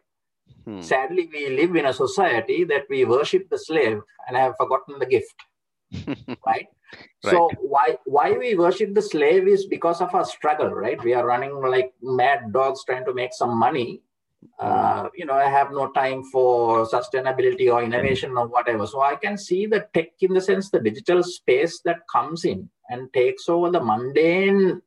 Hmm. 0.68 0.82
Sadly, 0.82 1.30
we 1.32 1.48
live 1.48 1.76
in 1.76 1.86
a 1.86 1.94
society 1.94 2.64
that 2.64 2.84
we 2.90 3.06
worship 3.06 3.48
the 3.48 3.58
slave 3.58 4.00
and 4.26 4.36
have 4.36 4.54
forgotten 4.58 4.98
the 4.98 5.06
gift. 5.06 5.34
right? 6.46 6.66
So 7.24 7.50
why 7.60 7.96
why 8.04 8.32
we 8.32 8.54
worship 8.54 8.94
the 8.94 9.02
slave 9.02 9.48
is 9.48 9.66
because 9.66 10.02
of 10.02 10.14
our 10.14 10.26
struggle, 10.26 10.68
right? 10.68 11.02
We 11.02 11.14
are 11.14 11.26
running 11.26 11.54
like 11.54 11.92
mad 12.02 12.52
dogs 12.52 12.84
trying 12.84 13.06
to 13.06 13.14
make 13.14 13.32
some 13.32 13.56
money. 13.56 14.02
Uh, 14.58 15.08
you 15.14 15.24
know, 15.24 15.34
I 15.34 15.48
have 15.48 15.70
no 15.72 15.90
time 15.92 16.22
for 16.24 16.86
sustainability 16.86 17.72
or 17.72 17.82
innovation 17.82 18.36
or 18.36 18.46
whatever. 18.48 18.86
So 18.86 19.00
I 19.00 19.16
can 19.16 19.36
see 19.38 19.66
the 19.66 19.86
tech 19.94 20.08
in 20.20 20.34
the 20.34 20.40
sense 20.40 20.70
the 20.70 20.80
digital 20.80 21.22
space 21.22 21.80
that 21.84 22.00
comes 22.12 22.44
in 22.44 22.68
and 22.88 23.12
takes 23.12 23.48
over 23.48 23.70
the 23.70 23.80
mundane 23.80 24.80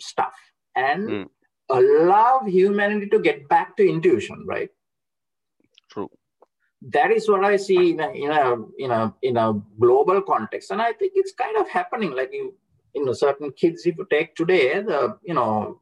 stuff 0.00 0.34
and 0.74 1.08
Mm. 1.08 1.28
allow 1.70 2.40
humanity 2.46 3.08
to 3.08 3.18
get 3.20 3.48
back 3.48 3.76
to 3.76 3.88
intuition, 3.88 4.44
right? 4.46 4.70
True. 5.90 6.10
that 6.82 7.10
is 7.10 7.28
what 7.28 7.44
I 7.44 7.56
see 7.56 7.90
in 7.92 8.00
a, 8.00 8.10
in 8.10 8.30
a 8.30 8.56
in 8.78 8.90
a 8.90 9.14
in 9.22 9.36
a 9.36 9.54
global 9.80 10.22
context, 10.22 10.70
and 10.70 10.80
I 10.82 10.92
think 10.92 11.12
it's 11.14 11.32
kind 11.32 11.56
of 11.56 11.68
happening. 11.68 12.12
Like 12.12 12.30
you, 12.32 12.54
you 12.94 13.04
know, 13.04 13.12
certain 13.12 13.52
kids, 13.52 13.86
if 13.86 13.96
you 13.96 14.06
take 14.10 14.34
today, 14.36 14.80
the 14.80 15.18
you 15.24 15.34
know, 15.34 15.80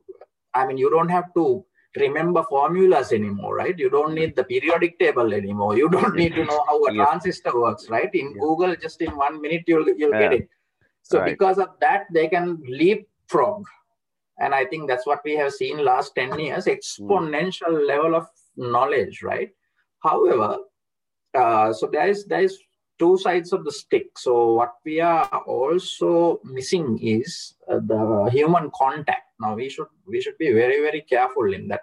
I 0.55 0.67
mean, 0.67 0.79
you 0.79 0.91
don't 0.91 1.09
have 1.11 1.35
to 1.35 1.65
remember 1.97 2.43
formulas 2.45 3.13
anymore, 3.13 3.57
right? 3.57 3.79
You 3.79 3.89
don't 3.91 4.15
need 4.15 4.35
the 4.37 4.45
periodic 4.45 4.99
table 4.99 5.33
anymore. 5.33 5.77
You 5.77 5.89
don't 5.89 6.17
need 6.17 6.35
to 6.35 6.45
know 6.45 6.65
how 6.69 6.85
a 6.87 6.93
transistor 6.93 7.59
works, 7.61 7.89
right? 7.89 8.11
In 8.13 8.33
Yeah. 8.35 8.41
Google, 8.41 8.77
just 8.77 9.01
in 9.01 9.17
one 9.17 9.41
minute, 9.41 9.65
you'll 9.67 9.89
you'll 9.89 10.19
get 10.25 10.33
it. 10.33 10.49
So 11.03 11.21
Right. 11.21 11.31
because 11.33 11.59
of 11.59 11.69
that, 11.81 12.07
they 12.13 12.29
can 12.29 12.63
leapfrog, 12.67 13.65
and 14.39 14.55
I 14.55 14.65
think 14.65 14.89
that's 14.89 15.07
what 15.07 15.21
we 15.25 15.35
have 15.37 15.53
seen 15.53 15.85
last 15.85 16.15
ten 16.15 16.39
years: 16.39 16.67
exponential 16.67 17.87
level 17.87 18.15
of 18.15 18.27
knowledge, 18.57 19.23
right? 19.23 19.51
However, 20.03 20.59
uh, 21.35 21.73
so 21.73 21.87
there 21.87 22.09
is 22.09 22.25
there 22.27 22.43
is 22.43 22.59
two 22.99 23.19
sides 23.19 23.53
of 23.53 23.65
the 23.65 23.73
stick. 23.73 24.19
So 24.19 24.55
what 24.55 24.75
we 24.85 25.01
are 25.01 25.27
also 25.47 26.41
missing 26.45 26.99
is 27.03 27.55
uh, 27.69 27.81
the 27.85 28.31
human 28.33 28.71
contact. 28.75 29.24
Now 29.41 29.55
we 29.55 29.69
should 29.69 29.87
we 30.07 30.21
should 30.21 30.39
be 30.39 30.53
very 30.53 30.81
very 30.81 31.03
careful 31.03 31.53
in 31.53 31.69
that 31.69 31.83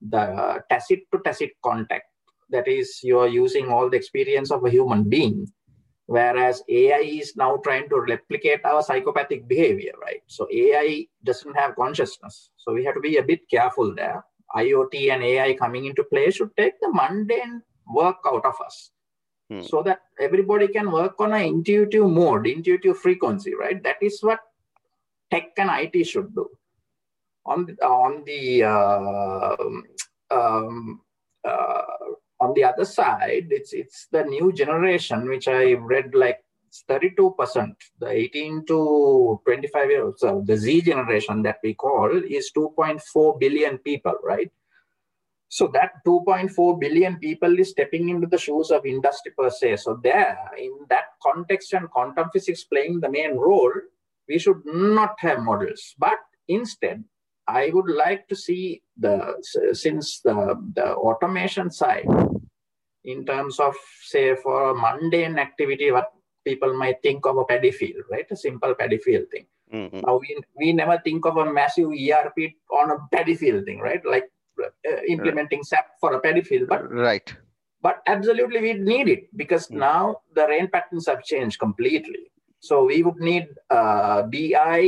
the 0.00 0.62
tacit 0.70 1.00
to 1.12 1.20
tacit 1.24 1.52
contact. 1.62 2.06
That 2.50 2.66
is, 2.66 2.98
you 3.04 3.18
are 3.20 3.28
using 3.28 3.68
all 3.70 3.88
the 3.88 3.96
experience 3.96 4.50
of 4.50 4.64
a 4.64 4.70
human 4.70 5.08
being, 5.08 5.46
whereas 6.06 6.64
AI 6.68 6.98
is 7.22 7.36
now 7.36 7.58
trying 7.62 7.88
to 7.90 8.00
replicate 8.00 8.64
our 8.64 8.82
psychopathic 8.82 9.46
behavior, 9.46 9.92
right? 10.02 10.22
So 10.26 10.48
AI 10.52 11.06
doesn't 11.22 11.54
have 11.54 11.76
consciousness, 11.76 12.50
so 12.56 12.72
we 12.72 12.84
have 12.84 12.94
to 12.94 13.00
be 13.00 13.18
a 13.18 13.22
bit 13.22 13.48
careful 13.48 13.94
there. 13.94 14.24
IoT 14.56 15.12
and 15.12 15.22
AI 15.22 15.54
coming 15.54 15.84
into 15.84 16.02
play 16.02 16.30
should 16.32 16.50
take 16.56 16.80
the 16.80 16.90
mundane 16.92 17.62
work 17.86 18.16
out 18.26 18.44
of 18.44 18.54
us 18.64 18.90
Hmm. 19.50 19.62
so 19.62 19.82
that 19.82 20.02
everybody 20.20 20.68
can 20.68 20.92
work 20.92 21.20
on 21.20 21.32
an 21.32 21.42
intuitive 21.42 22.08
mode, 22.08 22.46
intuitive 22.46 22.98
frequency, 22.98 23.52
right? 23.54 23.82
That 23.82 23.96
is 24.00 24.22
what 24.22 24.38
tech 25.30 25.50
and 25.58 25.70
IT 25.70 26.04
should 26.04 26.32
do. 26.34 26.48
On 27.46 27.66
the, 27.66 27.72
on 27.84 28.22
the 28.24 28.64
uh, 28.64 29.56
um, 30.30 31.00
uh, 31.44 31.82
on 32.40 32.54
the 32.54 32.64
other 32.64 32.84
side, 32.84 33.48
it's 33.50 33.72
it's 33.72 34.08
the 34.12 34.24
new 34.24 34.52
generation, 34.52 35.28
which 35.28 35.48
I 35.48 35.72
read 35.72 36.14
like 36.14 36.44
32%, 36.88 37.74
the 37.98 38.08
18 38.08 38.64
to 38.66 39.40
25 39.44 39.90
years, 39.90 40.14
so 40.18 40.42
the 40.46 40.56
Z 40.56 40.82
generation 40.82 41.42
that 41.42 41.58
we 41.62 41.74
call 41.74 42.10
is 42.28 42.52
2.4 42.56 43.40
billion 43.40 43.78
people, 43.78 44.14
right? 44.22 44.50
So 45.48 45.66
that 45.74 45.94
2.4 46.06 46.78
billion 46.78 47.16
people 47.16 47.58
is 47.58 47.70
stepping 47.70 48.08
into 48.08 48.28
the 48.28 48.38
shoes 48.38 48.70
of 48.70 48.86
industry 48.86 49.32
per 49.36 49.50
se. 49.50 49.76
So 49.76 49.98
there, 50.00 50.38
in 50.56 50.70
that 50.88 51.06
context 51.20 51.72
and 51.72 51.90
quantum 51.90 52.28
physics 52.32 52.62
playing 52.62 53.00
the 53.00 53.10
main 53.10 53.36
role, 53.36 53.72
we 54.28 54.38
should 54.38 54.62
not 54.64 55.16
have 55.18 55.40
models. 55.40 55.96
But 55.98 56.18
instead, 56.46 57.02
I 57.50 57.70
would 57.74 57.90
like 58.04 58.22
to 58.28 58.36
see 58.36 58.82
the 58.96 59.14
since 59.72 60.20
the, 60.26 60.36
the 60.78 60.94
automation 61.08 61.70
side, 61.70 62.06
in 63.04 63.24
terms 63.24 63.58
of 63.58 63.74
say 64.12 64.36
for 64.36 64.70
a 64.70 64.74
mundane 64.74 65.38
activity, 65.38 65.90
what 65.90 66.08
people 66.46 66.72
might 66.82 67.02
think 67.02 67.26
of 67.26 67.36
a 67.38 67.44
paddy 67.44 67.70
field, 67.70 68.04
right? 68.10 68.26
A 68.30 68.36
simple 68.36 68.74
paddy 68.74 68.98
field 68.98 69.26
thing. 69.32 69.46
Mhm. 69.72 70.02
Now 70.06 70.14
we, 70.22 70.30
we 70.56 70.72
never 70.72 70.96
think 71.04 71.26
of 71.26 71.36
a 71.36 71.46
massive 71.52 71.90
ERP 71.92 72.38
on 72.80 72.90
a 72.90 72.98
paddy 73.12 73.36
field 73.42 73.64
thing, 73.66 73.78
right? 73.80 74.04
Like 74.14 74.26
uh, 74.62 75.02
implementing 75.08 75.62
SAP 75.62 75.86
for 76.00 76.12
a 76.14 76.20
paddy 76.20 76.42
field, 76.42 76.68
but 76.68 76.82
Right. 76.92 77.28
but 77.86 77.96
absolutely 78.14 78.60
we 78.66 78.72
need 78.74 79.08
it 79.08 79.22
because 79.42 79.68
Mm. 79.68 79.78
now 79.90 80.02
the 80.34 80.46
rain 80.52 80.68
patterns 80.74 81.06
have 81.10 81.22
changed 81.24 81.58
completely. 81.66 82.24
So 82.68 82.84
we 82.90 83.02
would 83.02 83.20
need 83.30 83.46
uh, 83.70 84.18
BI 84.32 84.80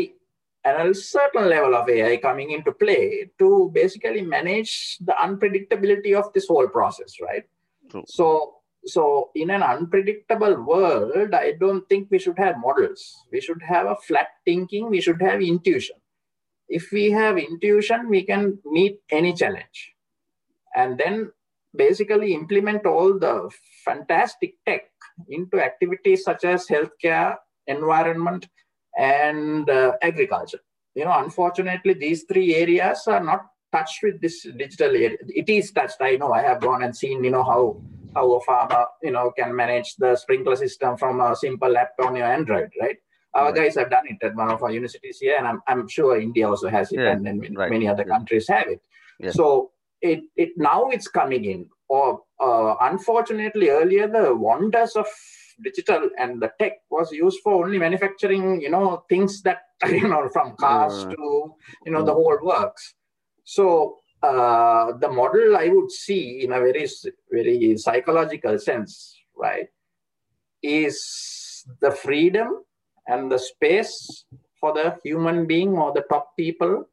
and 0.64 0.90
a 0.90 0.94
certain 0.94 1.48
level 1.48 1.74
of 1.74 1.88
AI 1.88 2.16
coming 2.18 2.52
into 2.52 2.72
play 2.72 3.30
to 3.38 3.70
basically 3.74 4.22
manage 4.22 4.98
the 4.98 5.12
unpredictability 5.12 6.14
of 6.16 6.32
this 6.32 6.46
whole 6.46 6.68
process, 6.68 7.16
right? 7.20 7.44
True. 7.90 8.04
So 8.06 8.62
so 8.84 9.30
in 9.34 9.50
an 9.50 9.62
unpredictable 9.62 10.60
world, 10.62 11.34
I 11.34 11.52
don't 11.52 11.88
think 11.88 12.08
we 12.10 12.18
should 12.18 12.38
have 12.38 12.58
models. 12.58 13.24
We 13.30 13.40
should 13.40 13.62
have 13.62 13.86
a 13.86 13.96
flat 13.96 14.28
thinking. 14.44 14.90
We 14.90 15.00
should 15.00 15.22
have 15.22 15.40
intuition. 15.40 15.96
If 16.68 16.90
we 16.90 17.10
have 17.12 17.38
intuition, 17.38 18.08
we 18.08 18.24
can 18.24 18.58
meet 18.64 19.00
any 19.10 19.34
challenge, 19.34 19.94
and 20.74 20.98
then 20.98 21.30
basically 21.76 22.34
implement 22.34 22.86
all 22.86 23.18
the 23.18 23.50
fantastic 23.84 24.54
tech 24.66 24.90
into 25.28 25.62
activities 25.62 26.24
such 26.24 26.44
as 26.44 26.66
healthcare, 26.66 27.36
environment, 27.66 28.48
and 28.98 29.68
uh, 29.70 29.92
agriculture. 30.02 30.60
You 30.94 31.04
know, 31.06 31.14
unfortunately, 31.18 31.94
these 31.94 32.24
three 32.24 32.54
areas 32.54 33.04
are 33.06 33.22
not 33.22 33.46
touched 33.72 34.02
with 34.02 34.20
this 34.20 34.42
digital 34.58 34.90
area. 34.90 35.16
It 35.28 35.48
is 35.48 35.70
touched. 35.72 35.96
I 36.00 36.16
know. 36.16 36.32
I 36.32 36.42
have 36.42 36.60
gone 36.60 36.82
and 36.82 36.94
seen. 36.94 37.24
You 37.24 37.30
know 37.30 37.44
how 37.44 37.80
how 38.14 38.30
a 38.34 38.40
farmer 38.42 38.84
you 39.02 39.10
know 39.10 39.32
can 39.38 39.56
manage 39.56 39.96
the 39.96 40.14
sprinkler 40.16 40.56
system 40.56 40.96
from 40.98 41.20
a 41.20 41.34
simple 41.34 41.76
app 41.76 41.92
on 42.04 42.14
your 42.16 42.26
Android, 42.26 42.70
right? 42.80 42.96
Our 43.34 43.46
Right. 43.46 43.54
guys 43.54 43.76
have 43.76 43.88
done 43.88 44.04
it 44.08 44.18
at 44.22 44.34
one 44.34 44.50
of 44.50 44.62
our 44.62 44.70
universities 44.70 45.18
here, 45.18 45.36
and 45.38 45.46
I'm, 45.48 45.62
I'm 45.66 45.88
sure 45.88 46.20
India 46.20 46.46
also 46.46 46.68
has 46.68 46.92
it, 46.92 47.00
Yeah, 47.00 47.12
and 47.12 47.24
then 47.26 47.38
many, 47.40 47.56
right. 47.56 47.70
many 47.70 47.88
other 47.88 48.04
Yeah. 48.06 48.12
countries 48.14 48.46
have 48.48 48.66
it. 48.68 48.82
Yeah. 49.18 49.30
So 49.30 49.70
it, 50.02 50.20
it 50.36 50.50
now 50.58 50.90
it's 50.90 51.08
coming 51.08 51.46
in. 51.46 51.70
Or 51.88 52.20
uh, 52.38 52.74
unfortunately, 52.82 53.70
earlier 53.70 54.06
the 54.06 54.34
wonders 54.34 54.96
of 54.96 55.06
digital 55.62 56.10
and 56.18 56.40
the 56.40 56.50
tech 56.58 56.72
was 56.90 57.12
used 57.12 57.40
for 57.42 57.64
only 57.64 57.78
manufacturing, 57.78 58.60
you 58.60 58.70
know, 58.70 59.04
things 59.08 59.42
that 59.42 59.58
you 59.88 60.08
know 60.08 60.28
from 60.28 60.56
cars 60.56 61.04
to 61.04 61.54
you 61.86 61.92
know 61.92 62.04
the 62.04 62.12
whole 62.12 62.38
works. 62.42 62.94
So 63.44 63.98
uh, 64.22 64.92
the 64.98 65.08
model 65.08 65.56
I 65.56 65.68
would 65.68 65.90
see 65.90 66.44
in 66.44 66.52
a 66.52 66.60
very 66.60 66.86
very 67.30 67.76
psychological 67.76 68.58
sense, 68.58 69.16
right, 69.36 69.68
is 70.62 71.64
the 71.80 71.90
freedom 71.90 72.64
and 73.06 73.30
the 73.30 73.38
space 73.38 74.24
for 74.60 74.72
the 74.72 74.96
human 75.02 75.46
being 75.46 75.76
or 75.76 75.92
the 75.92 76.04
top 76.08 76.36
people 76.36 76.84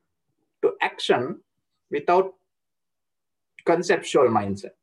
to 0.64 0.74
action 0.82 1.40
without 1.92 2.34
conceptual 3.66 4.28
mindset 4.28 4.78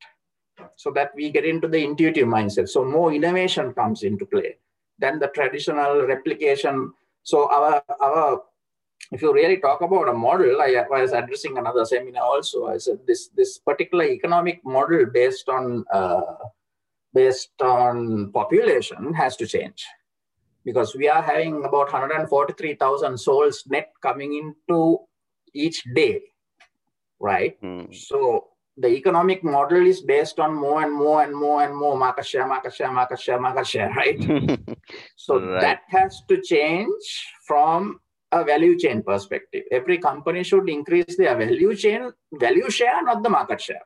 so 0.76 0.90
that 0.90 1.11
we 1.14 1.30
get 1.30 1.45
into 1.45 1.68
the 1.68 1.83
intuitive 1.83 2.26
mindset 2.26 2.68
so 2.68 2.85
more 2.85 3.12
innovation 3.12 3.73
comes 3.75 4.02
into 4.02 4.26
play 4.26 4.56
than 4.99 5.18
the 5.18 5.28
traditional 5.28 6.06
replication 6.06 6.92
so 7.23 7.50
our 7.50 7.83
our 8.00 8.42
if 9.12 9.23
you 9.23 9.33
really 9.33 9.59
talk 9.59 9.80
about 9.80 10.09
a 10.09 10.12
model 10.12 10.61
i 10.61 10.85
was 10.90 11.12
addressing 11.12 11.59
another 11.59 11.85
seminar 11.85 12.23
also 12.23 12.66
i 12.66 12.76
said 12.76 12.99
this 13.06 13.28
this 13.37 13.59
particular 13.59 14.04
economic 14.04 14.64
model 14.64 15.06
based 15.06 15.49
on 15.49 15.85
uh, 15.92 16.35
based 17.14 17.62
on 17.62 18.30
population 18.33 19.12
has 19.14 19.37
to 19.37 19.47
change 19.47 19.87
because 20.66 20.97
we 20.97 21.09
are 21.09 21.23
having 21.23 21.64
about 21.64 21.92
143,000 21.92 23.16
souls 23.16 23.62
net 23.68 23.92
coming 24.02 24.35
into 24.35 24.99
each 25.54 25.83
day, 25.95 26.21
right? 27.21 27.56
Mm. 27.62 27.95
So 27.95 28.49
the 28.76 28.88
economic 28.88 29.42
model 29.42 29.87
is 29.87 30.02
based 30.02 30.38
on 30.38 30.54
more 30.54 30.83
and 30.83 30.92
more 30.92 31.23
and 31.23 31.35
more 31.35 31.62
and 31.62 31.75
more 31.75 31.97
market 31.97 32.26
share, 32.26 32.47
market 32.47 32.75
share, 32.75 32.92
market 32.92 33.18
share, 33.18 33.40
market 33.40 33.66
share, 33.66 33.90
right? 33.90 34.21
so 35.16 35.40
right. 35.40 35.61
that 35.61 35.80
has 35.88 36.23
to 36.28 36.40
change 36.42 37.26
from 37.47 38.00
a 38.33 38.45
value 38.45 38.78
chain 38.78 39.02
perspective. 39.02 39.64
Every 39.71 39.99
company 39.99 40.42
should 40.42 40.68
increase 40.68 41.16
their 41.16 41.37
value 41.37 41.75
chain, 41.75 42.11
value 42.35 42.68
share, 42.68 43.02
not 43.02 43.23
the 43.23 43.30
market 43.30 43.61
share. 43.61 43.83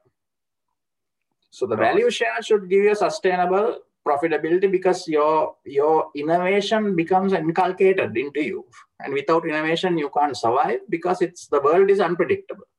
So 1.50 1.66
the 1.66 1.76
value 1.76 2.10
share 2.10 2.42
should 2.42 2.68
give 2.68 2.84
you 2.84 2.94
sustainable 2.94 3.78
profitability 4.06 4.70
because 4.70 5.06
your 5.06 5.56
your 5.64 6.10
innovation 6.16 6.96
becomes 6.96 7.32
inculcated 7.32 8.16
into 8.16 8.42
you. 8.42 8.64
And 9.00 9.12
without 9.12 9.46
innovation, 9.46 9.98
you 9.98 10.10
can't 10.16 10.36
survive 10.36 10.80
because 10.88 11.22
it's 11.22 11.48
the 11.48 11.60
world 11.60 11.90
is 11.90 12.00
unpredictable 12.00 12.69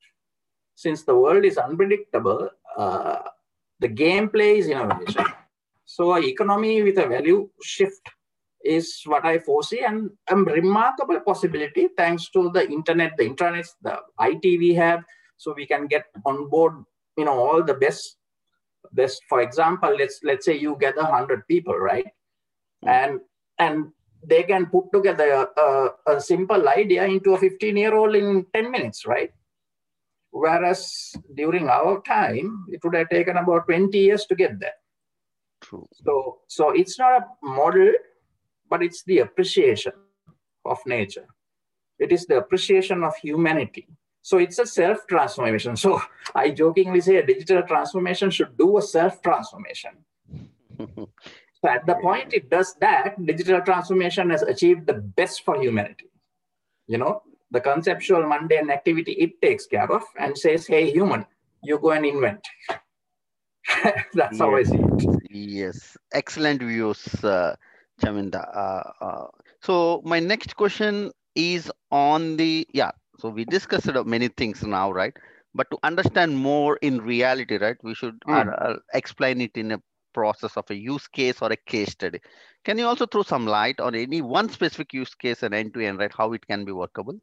since 0.82 1.04
the 1.04 1.16
world 1.16 1.46
is 1.46 1.58
unpredictable, 1.58 2.50
uh, 2.78 3.20
the 3.80 3.90
gameplay 3.90 4.58
is 4.58 4.68
innovation. 4.68 5.26
So 5.86 6.14
an 6.14 6.24
economy 6.24 6.82
with 6.82 6.98
a 6.98 7.08
value 7.08 7.50
shift 7.62 8.02
is 8.64 9.02
what 9.06 9.26
I 9.26 9.40
foresee 9.40 9.84
and 9.84 10.10
a 10.30 10.36
remarkable 10.36 11.20
possibility 11.20 11.90
thanks 11.98 12.30
to 12.32 12.50
the 12.52 12.68
internet, 12.68 13.14
the 13.18 13.26
internet, 13.26 13.68
the 13.82 14.00
IT 14.20 14.44
we 14.60 14.74
have, 14.76 15.04
so 15.38 15.54
we 15.56 15.66
can 15.66 15.88
get 15.88 16.06
on 16.26 16.50
board, 16.50 16.74
you 17.18 17.26
know, 17.26 17.38
all 17.38 17.64
the 17.64 17.74
best, 17.74 18.18
best. 18.92 19.22
For 19.28 19.42
example, 19.42 19.96
let's 19.98 20.20
let's 20.24 20.46
say 20.46 20.58
you 20.58 20.78
gather 20.80 21.04
hundred 21.04 21.48
people, 21.48 21.78
right, 21.78 22.06
mm. 22.86 22.90
and 22.90 23.20
and 23.58 23.92
they 24.24 24.44
can 24.44 24.68
put 24.68 24.92
together 24.94 25.48
a, 25.58 25.90
a 26.08 26.22
simple 26.22 26.70
idea 26.70 27.06
into 27.06 27.34
a 27.34 27.40
15 27.40 27.76
year 27.76 27.96
old 27.96 28.16
in 28.16 28.46
10 28.54 28.70
minutes, 28.70 29.06
right? 29.08 29.32
Whereas 30.32 31.14
during 31.36 31.68
our 31.68 32.02
time, 32.02 32.66
it 32.70 32.84
would 32.84 32.96
have 32.96 33.10
taken 33.10 33.38
about 33.38 33.68
20 33.68 33.98
years 33.98 34.26
to 34.26 34.36
get 34.36 34.60
there. 34.60 34.74
True. 35.62 35.88
So, 36.06 36.40
so 36.48 36.72
it's 36.72 36.98
not 36.98 37.22
a 37.22 37.26
model, 37.44 37.92
but 38.70 38.82
it's 38.82 39.04
the 39.04 39.20
appreciation 39.20 39.94
of 40.66 40.80
nature. 40.86 41.26
It 42.00 42.12
is 42.12 42.26
the 42.26 42.38
appreciation 42.38 43.04
of 43.04 43.16
humanity. 43.18 43.88
So 44.24 44.38
it's 44.38 44.60
a 44.60 44.66
self 44.66 45.06
transformation. 45.08 45.76
So 45.76 46.02
I 46.36 46.52
jokingly 46.52 47.02
say 47.02 47.18
a 47.18 47.26
digital 47.26 47.64
transformation 47.64 48.30
should 48.32 48.58
do 48.58 48.78
a 48.78 48.82
self 48.82 49.22
transformation. 49.22 49.92
so 50.80 51.68
at 51.68 51.86
the 51.86 51.96
point 52.02 52.34
it 52.34 52.50
does 52.50 52.76
that, 52.80 53.24
digital 53.26 53.62
transformation 53.62 54.30
has 54.30 54.42
achieved 54.44 54.88
the 54.88 54.94
best 54.94 55.44
for 55.44 55.62
humanity. 55.62 56.10
You 56.88 57.00
know, 57.00 57.24
the 57.52 57.60
conceptual 57.60 58.28
mundane 58.28 58.70
activity 58.70 59.12
it 59.14 59.42
takes 59.42 59.66
care 59.68 59.92
of 59.92 60.04
and 60.18 60.38
says, 60.38 60.66
hey, 60.68 60.90
human, 60.92 61.26
you 61.64 61.78
go 61.80 61.92
and 61.92 62.06
invent. 62.06 62.46
That's 63.84 64.34
yes. 64.34 64.40
how 64.40 64.56
I 64.56 64.64
see 64.64 64.78
it. 64.78 65.20
Yes, 65.30 65.98
excellent 66.14 66.62
views, 66.62 67.24
uh, 67.24 67.56
Chaminda. 68.02 68.44
Uh, 68.56 69.06
uh, 69.06 69.28
so 69.62 70.02
my 70.06 70.20
next 70.20 70.56
question 70.56 71.12
is 71.36 71.72
on 71.92 72.38
the, 72.38 72.68
yeah, 72.74 72.92
so 73.20 73.30
we 73.30 73.46
discussed 73.46 73.90
many 74.06 74.30
things 74.30 74.64
now, 74.64 74.92
right? 74.92 75.14
But 75.54 75.70
to 75.72 75.78
understand 75.84 76.38
more 76.38 76.78
in 76.78 77.02
reality, 77.02 77.58
right, 77.58 77.78
we 77.84 77.94
should 77.94 78.20
mm. 78.22 78.80
explain 78.94 79.42
it 79.42 79.52
in 79.56 79.74
a 79.74 79.82
process 80.14 80.58
of 80.58 80.70
a 80.70 80.76
use 80.76 81.08
case 81.08 81.42
or 81.42 81.52
a 81.52 81.58
case 81.58 81.92
study. 81.92 82.20
Can 82.64 82.78
you 82.78 82.86
also 82.86 83.06
throw 83.06 83.24
some 83.24 83.46
light 83.46 83.80
on 83.80 83.96
any 83.96 84.22
one 84.22 84.50
specific 84.50 84.94
use 84.94 85.14
case 85.14 85.44
and 85.44 85.54
end 85.54 85.74
to 85.74 85.86
end, 85.86 86.00
right, 86.00 86.12
how 86.16 86.34
it 86.34 86.46
can 86.48 86.66
be 86.66 86.72
workable? 86.72 87.20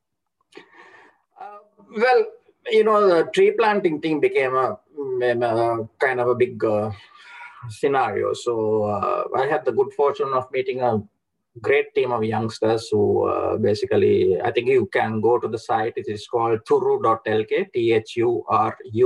Well, 1.97 2.25
you 2.71 2.85
know, 2.85 3.07
the 3.09 3.31
tree 3.33 3.53
planting 3.53 4.01
thing 4.01 4.21
became 4.21 4.55
a, 4.55 4.79
a 5.23 5.89
kind 5.99 6.21
of 6.21 6.29
a 6.29 6.35
big 6.35 6.63
uh, 6.65 6.91
scenario. 7.69 8.33
So 8.35 8.85
uh, 8.85 9.25
I 9.37 9.47
had 9.47 9.65
the 9.65 9.73
good 9.73 9.93
fortune 9.95 10.33
of 10.35 10.51
meeting 10.53 10.81
a 10.81 11.03
great 11.61 11.95
team 11.95 12.13
of 12.13 12.23
youngsters 12.25 12.89
who 12.91 13.27
uh, 13.27 13.57
basically, 13.57 14.41
I 14.41 14.53
think 14.53 14.69
you 14.69 14.87
can 14.93 15.21
go 15.21 15.39
to 15.39 15.49
the 15.49 15.59
site. 15.59 15.95
It 15.97 16.09
is 16.09 16.27
called 16.27 16.61
thuru.lk, 16.67 17.73
T-H-U-R-U.lk. 17.73 19.03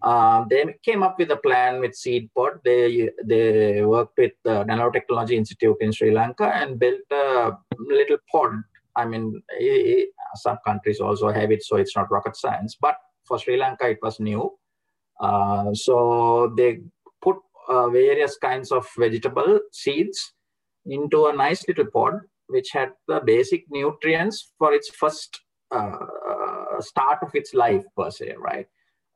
Uh, 0.00 0.44
they 0.48 0.64
came 0.84 1.02
up 1.02 1.18
with 1.18 1.32
a 1.32 1.36
plan 1.36 1.80
with 1.80 1.92
seed 1.94 2.30
pod. 2.32 2.60
They 2.64 3.10
they 3.24 3.82
worked 3.84 4.16
with 4.16 4.30
the 4.44 4.64
Nanotechnology 4.64 5.32
Institute 5.32 5.76
in 5.80 5.90
Sri 5.90 6.12
Lanka 6.12 6.54
and 6.54 6.78
built 6.78 7.00
a 7.10 7.58
little 7.76 8.18
pod 8.30 8.62
I 8.98 9.04
mean, 9.04 9.40
some 10.34 10.58
countries 10.66 11.00
also 11.00 11.28
have 11.30 11.50
it, 11.52 11.62
so 11.62 11.76
it's 11.76 11.96
not 11.96 12.10
rocket 12.10 12.36
science. 12.36 12.76
But 12.80 12.96
for 13.26 13.38
Sri 13.38 13.56
Lanka, 13.56 13.88
it 13.88 14.00
was 14.02 14.18
new. 14.18 14.52
Uh, 15.20 15.72
so 15.72 16.52
they 16.56 16.80
put 17.22 17.36
uh, 17.68 17.88
various 17.88 18.36
kinds 18.38 18.72
of 18.72 18.86
vegetable 18.98 19.60
seeds 19.72 20.32
into 20.86 21.26
a 21.26 21.32
nice 21.32 21.66
little 21.68 21.86
pod, 21.86 22.14
which 22.48 22.70
had 22.72 22.90
the 23.06 23.20
basic 23.24 23.64
nutrients 23.70 24.52
for 24.58 24.72
its 24.72 24.88
first 24.88 25.40
uh, 25.70 26.80
start 26.80 27.18
of 27.22 27.34
its 27.34 27.54
life, 27.54 27.84
per 27.96 28.10
se, 28.10 28.34
right? 28.38 28.66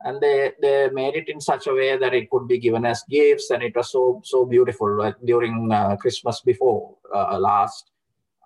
And 0.01 0.21
they, 0.21 0.51
they 0.61 0.89
made 0.91 1.15
it 1.15 1.29
in 1.29 1.39
such 1.39 1.67
a 1.67 1.73
way 1.73 1.97
that 1.97 2.13
it 2.13 2.29
could 2.29 2.47
be 2.47 2.59
given 2.59 2.85
as 2.85 3.03
gifts, 3.09 3.49
and 3.51 3.63
it 3.63 3.75
was 3.75 3.91
so 3.91 4.21
so 4.23 4.45
beautiful. 4.45 4.89
Right? 4.89 5.15
During 5.25 5.71
uh, 5.71 5.95
Christmas 5.95 6.41
before 6.41 6.97
uh, 7.15 7.39
last, 7.39 7.92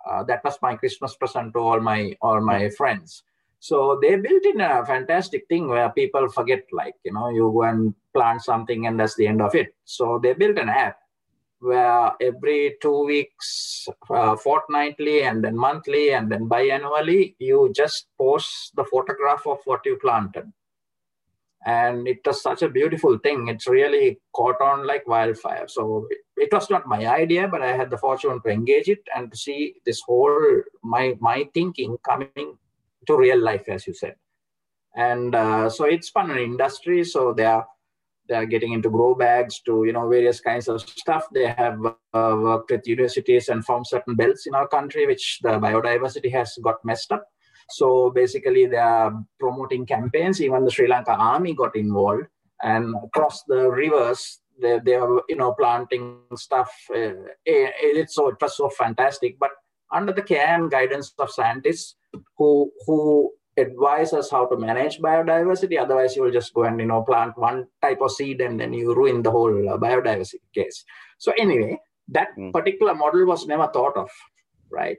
uh, 0.09 0.23
that 0.23 0.43
was 0.43 0.57
my 0.61 0.75
Christmas 0.75 1.15
present 1.15 1.53
to 1.53 1.59
all 1.59 1.79
my 1.79 2.15
all 2.21 2.41
my 2.41 2.69
friends. 2.69 3.23
So 3.59 3.99
they 4.01 4.15
built 4.15 4.45
in 4.45 4.61
a 4.61 4.85
fantastic 4.85 5.47
thing 5.47 5.67
where 5.67 5.89
people 5.89 6.29
forget, 6.29 6.63
like 6.71 6.95
you 7.03 7.13
know, 7.13 7.29
you 7.29 7.51
go 7.53 7.63
and 7.63 7.93
plant 8.13 8.43
something 8.43 8.87
and 8.87 8.99
that's 8.99 9.15
the 9.15 9.27
end 9.27 9.41
of 9.41 9.55
it. 9.55 9.75
So 9.85 10.19
they 10.21 10.33
built 10.33 10.57
an 10.57 10.69
app 10.69 10.97
where 11.59 12.11
every 12.21 12.75
two 12.81 13.03
weeks, 13.05 13.87
uh, 14.11 14.35
fortnightly, 14.35 15.23
and 15.23 15.43
then 15.43 15.57
monthly, 15.57 16.11
and 16.11 16.31
then 16.31 16.47
biannually, 16.47 17.35
you 17.39 17.71
just 17.75 18.07
post 18.15 18.75
the 18.75 18.83
photograph 18.85 19.47
of 19.47 19.57
what 19.65 19.81
you 19.85 19.97
planted 19.99 20.51
and 21.65 22.07
it 22.07 22.19
was 22.25 22.41
such 22.41 22.61
a 22.61 22.69
beautiful 22.69 23.17
thing. 23.17 23.47
It's 23.47 23.67
really 23.67 24.19
caught 24.33 24.61
on 24.61 24.85
like 24.85 25.07
wildfire. 25.07 25.67
So 25.67 26.07
it, 26.09 26.19
it, 26.37 26.53
was 26.53 26.69
not 26.69 26.87
my 26.87 27.05
idea 27.07 27.47
but 27.47 27.61
i 27.61 27.75
had 27.75 27.89
the 27.89 27.97
fortune 27.97 28.39
to 28.41 28.49
engage 28.49 28.87
it 28.89 28.99
and 29.15 29.31
to 29.31 29.37
see 29.37 29.75
this 29.85 30.01
whole 30.05 30.61
my 30.83 31.15
my 31.19 31.49
thinking 31.53 31.97
coming 32.07 32.57
to 33.07 33.17
real 33.17 33.39
life 33.39 33.67
as 33.67 33.87
you 33.87 33.93
said. 33.93 34.15
And 34.95 35.35
uh, 35.35 35.69
so 35.69 35.85
it's 35.85 36.09
fun 36.09 36.31
an 36.31 36.37
industry. 36.37 37.03
So 37.03 37.33
they 37.33 37.45
are 37.45 37.65
they 38.29 38.35
are 38.35 38.45
getting 38.45 38.73
into 38.73 38.89
grow 38.89 39.15
bags 39.15 39.61
to 39.61 39.83
you 39.85 39.93
know 39.93 40.07
various 40.07 40.39
kinds 40.39 40.67
of 40.67 40.81
stuff. 40.81 41.25
They 41.33 41.47
have 41.47 41.79
uh, 41.85 42.35
worked 42.39 42.71
with 42.71 42.87
universities 42.87 43.49
and 43.49 43.65
formed 43.65 43.87
certain 43.87 44.15
belts 44.15 44.47
in 44.47 44.55
our 44.55 44.67
country 44.67 45.07
which 45.07 45.39
the 45.41 45.59
biodiversity 45.59 46.31
has 46.31 46.57
got 46.63 46.83
messed 46.85 47.11
up 47.11 47.25
so 47.69 48.11
basically, 48.11 48.65
they 48.65 48.77
are 48.77 49.13
promoting 49.39 49.85
campaigns. 49.85 50.41
Even 50.41 50.63
the 50.63 50.71
Sri 50.71 50.87
Lanka 50.87 51.11
Army 51.11 51.53
got 51.53 51.75
involved, 51.75 52.27
and 52.63 52.95
across 53.03 53.43
the 53.43 53.69
rivers, 53.69 54.39
they, 54.61 54.79
they 54.83 54.95
are 54.95 55.21
you 55.27 55.35
know 55.35 55.53
planting 55.53 56.19
stuff. 56.35 56.71
Uh, 56.93 57.13
it's 57.45 58.15
so 58.15 58.29
it 58.29 58.37
was 58.41 58.55
so 58.55 58.69
fantastic. 58.69 59.37
But 59.39 59.51
under 59.91 60.13
the 60.13 60.21
care 60.21 60.55
and 60.55 60.71
guidance 60.71 61.13
of 61.19 61.31
scientists 61.31 61.95
who 62.37 62.71
who 62.85 63.31
advise 63.57 64.13
us 64.13 64.29
how 64.31 64.45
to 64.45 64.57
manage 64.57 64.99
biodiversity. 64.99 65.79
Otherwise, 65.79 66.15
you 66.15 66.21
will 66.21 66.31
just 66.31 66.53
go 66.53 66.63
and 66.63 66.79
you 66.79 66.85
know 66.85 67.01
plant 67.01 67.37
one 67.37 67.67
type 67.81 67.99
of 68.01 68.11
seed 68.11 68.39
and 68.41 68.59
then 68.59 68.71
you 68.73 68.95
ruin 68.95 69.23
the 69.23 69.31
whole 69.31 69.69
uh, 69.69 69.77
biodiversity 69.77 70.47
case. 70.53 70.85
So 71.17 71.33
anyway, 71.37 71.79
that 72.09 72.29
mm. 72.37 72.53
particular 72.53 72.95
model 72.95 73.25
was 73.25 73.45
never 73.45 73.67
thought 73.67 73.97
of, 73.97 74.09
right? 74.69 74.97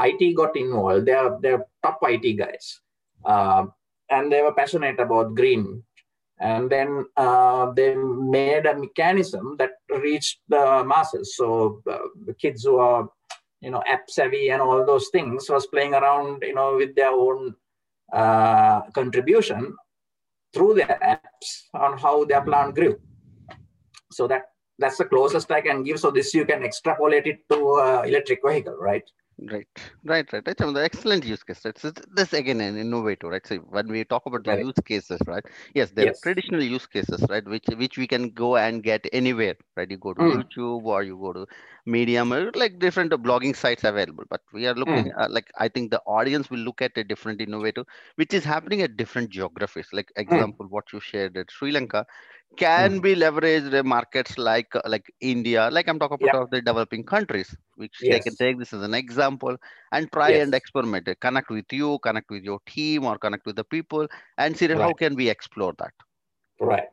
IT 0.00 0.36
got 0.36 0.56
involved. 0.56 1.06
They 1.06 1.12
are 1.12 1.38
they're 1.40 1.64
top 1.82 2.00
IT 2.02 2.36
guys, 2.36 2.80
uh, 3.24 3.66
and 4.10 4.32
they 4.32 4.42
were 4.42 4.54
passionate 4.54 4.98
about 5.00 5.34
green. 5.34 5.82
And 6.40 6.70
then 6.70 7.04
uh, 7.18 7.70
they 7.72 7.94
made 7.94 8.64
a 8.64 8.74
mechanism 8.74 9.56
that 9.58 9.72
reached 9.90 10.40
the 10.48 10.82
masses. 10.86 11.36
So 11.36 11.82
uh, 11.86 11.98
the 12.24 12.32
kids 12.32 12.64
who 12.64 12.78
are, 12.78 13.10
you 13.60 13.70
know, 13.70 13.82
app 13.86 14.08
savvy 14.08 14.48
and 14.48 14.62
all 14.62 14.86
those 14.86 15.08
things 15.12 15.50
was 15.50 15.66
playing 15.66 15.92
around, 15.92 16.42
you 16.42 16.54
know, 16.54 16.76
with 16.76 16.94
their 16.96 17.10
own 17.10 17.54
uh, 18.10 18.80
contribution 18.92 19.76
through 20.54 20.74
their 20.74 20.98
apps 21.04 21.68
on 21.74 21.98
how 21.98 22.24
their 22.24 22.40
plant 22.40 22.74
grew. 22.74 22.98
So 24.10 24.26
that 24.26 24.46
that's 24.78 24.96
the 24.96 25.04
closest 25.04 25.50
I 25.52 25.60
can 25.60 25.84
give. 25.84 26.00
So 26.00 26.10
this 26.10 26.32
you 26.32 26.46
can 26.46 26.62
extrapolate 26.62 27.26
it 27.26 27.40
to 27.50 27.74
uh, 27.74 28.02
electric 28.06 28.40
vehicle, 28.42 28.76
right? 28.80 29.04
Right, 29.48 29.66
right, 30.04 30.30
right. 30.32 30.42
right. 30.46 30.56
The 30.58 30.82
excellent 30.84 31.24
use 31.24 31.42
case. 31.42 31.60
So 31.76 31.90
this 32.14 32.32
again 32.32 32.60
an 32.60 32.76
innovator, 32.76 33.28
right? 33.28 33.46
So 33.46 33.56
when 33.58 33.88
we 33.88 34.04
talk 34.04 34.26
about 34.26 34.44
the 34.44 34.52
Right. 34.52 34.66
use 34.66 34.74
cases, 34.84 35.20
right? 35.26 35.44
Yes, 35.74 35.90
there 35.92 36.06
Yes. 36.06 36.10
are 36.10 36.14
traditional 36.22 36.62
use 36.62 36.86
cases, 36.86 37.24
right? 37.28 37.44
Which 37.46 37.64
which 37.76 37.96
we 37.98 38.06
can 38.06 38.30
go 38.30 38.56
and 38.56 38.82
get 38.82 39.06
anywhere, 39.12 39.54
right? 39.76 39.90
You 39.90 39.96
go 39.98 40.12
to 40.14 40.20
Mm. 40.20 40.42
YouTube 40.42 40.84
or 40.84 41.02
you 41.02 41.16
go 41.16 41.32
to 41.32 41.46
Medium, 41.86 42.32
or 42.32 42.50
like 42.54 42.78
different 42.78 43.12
blogging 43.12 43.56
sites 43.56 43.84
available. 43.84 44.24
But 44.28 44.42
we 44.52 44.66
are 44.66 44.74
looking 44.74 45.10
uh, 45.18 45.28
like 45.30 45.50
I 45.58 45.68
think 45.68 45.90
the 45.90 46.00
audience 46.06 46.50
will 46.50 46.58
look 46.70 46.82
at 46.82 46.96
a 46.96 47.04
different 47.04 47.40
innovator, 47.40 47.84
which 48.16 48.34
is 48.34 48.44
happening 48.44 48.82
at 48.82 48.96
different 48.96 49.30
geographies. 49.30 49.88
Like 49.92 50.12
example, 50.16 50.66
what 50.68 50.92
you 50.92 51.00
shared 51.00 51.36
at 51.36 51.50
Sri 51.50 51.70
Lanka 51.72 52.04
can 52.56 53.00
be 53.00 53.14
leveraged 53.14 53.72
in 53.72 53.86
markets 53.86 54.36
like 54.38 54.74
uh, 54.74 54.80
like 54.86 55.12
India, 55.20 55.68
like 55.70 55.88
I'm 55.88 55.98
talking 55.98 56.16
about 56.16 56.32
Yeah. 56.32 56.32
of 56.34 56.50
the 56.50 56.60
developing 56.60 57.04
countries, 57.04 57.54
which 57.76 58.04
they 58.08 58.20
can 58.20 58.36
take 58.36 58.58
this 58.58 58.72
as 58.72 58.82
an 58.82 58.94
example 58.94 59.56
and 59.92 60.10
try 60.12 60.30
and 60.32 60.54
experiment 60.54 61.08
it. 61.08 61.20
Connect 61.20 61.50
with 61.50 61.72
you, 61.72 61.98
connect 62.00 62.30
with 62.30 62.44
your 62.44 62.60
team, 62.66 63.04
or 63.04 63.18
connect 63.18 63.46
with 63.46 63.56
the 63.56 63.64
people, 63.64 64.06
and 64.38 64.56
see 64.56 64.66
that 64.66 64.78
how 64.78 64.92
can 64.94 65.14
we 65.16 65.28
explore 65.28 65.74
that. 65.78 65.92
Right. 66.60 66.88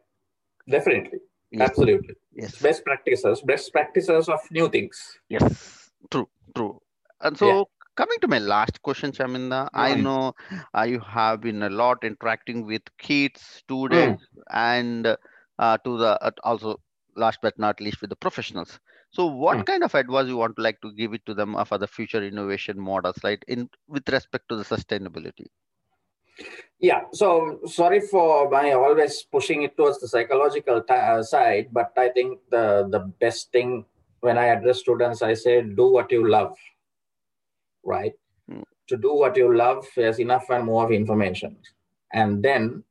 Definitely. 0.70 1.20
Yes, 1.52 1.80
Absolutely. 1.80 2.16
yes, 2.34 2.56
Best 2.62 2.84
practices, 2.84 3.42
best 3.42 3.72
practices 3.72 4.30
of 4.30 4.40
new 4.52 4.70
things. 4.70 5.20
yes. 5.30 5.90
True, 6.12 6.28
true. 6.56 6.80
And 7.22 7.38
so 7.38 7.70
coming 7.96 8.18
to 8.22 8.28
my 8.28 8.40
last 8.40 8.82
question, 8.82 9.12
Chaminda, 9.12 9.70
I 9.74 9.94
Mm. 9.94 10.04
know 10.04 10.34
uh, 10.78 10.84
you 10.84 11.00
have 11.00 11.42
been 11.42 11.64
a 11.64 11.70
lot 11.70 12.04
interacting 12.04 12.66
with 12.66 12.82
kids, 12.98 13.42
students, 13.42 14.24
and 14.52 15.16
uh, 15.60 15.78
to 15.80 15.98
the 15.98 16.22
uh, 16.24 16.32
also 16.44 16.80
last 17.16 17.40
but 17.42 17.58
not 17.58 17.82
least 17.82 18.02
with 18.02 18.10
the 18.10 18.16
professionals. 18.16 18.80
So 19.12 19.26
what 19.26 19.58
Mm. 19.58 19.66
kind 19.66 19.84
of 19.84 19.96
advice 19.96 20.28
you 20.28 20.38
want 20.38 20.56
to 20.58 20.62
like 20.62 20.82
to 20.82 20.92
give 20.94 21.14
it 21.14 21.26
to 21.26 21.34
them 21.34 21.56
uh, 21.56 21.64
for 21.66 21.78
the 21.78 21.88
future 21.88 22.22
innovation 22.24 22.80
models, 22.80 23.18
right? 23.24 23.44
In 23.48 23.70
with 23.88 24.08
respect 24.10 24.50
to 24.50 24.56
the 24.56 24.64
sustainability. 24.64 25.48
Yeah. 26.80 27.02
So 27.14 27.60
sorry 27.66 28.02
for 28.02 28.50
my 28.50 28.74
always 28.74 29.24
pushing 29.24 29.64
it 29.64 29.76
towards 29.76 30.00
the 30.00 30.08
psychological 30.08 30.82
t- 30.84 30.94
uh, 30.94 31.24
side, 31.24 31.70
but 31.72 31.92
I 31.98 32.10
think 32.10 32.40
the 32.52 32.88
the 32.92 33.00
best 33.00 33.52
thing 33.52 33.86
when 34.20 34.38
I 34.38 34.48
address 34.48 34.80
students, 34.80 35.22
I 35.22 35.34
say 35.34 35.62
do 35.62 35.92
what 35.92 36.12
you 36.12 36.28
love. 36.30 36.56
Right. 37.84 38.14
Mm. 38.52 38.64
To 38.90 38.98
do 38.98 39.14
what 39.16 39.36
you 39.38 39.56
love, 39.56 39.88
there's 39.96 40.20
enough 40.20 40.50
and 40.50 40.66
more 40.66 40.86
of 40.86 40.92
information, 40.92 41.58
and 42.14 42.44
then. 42.44 42.84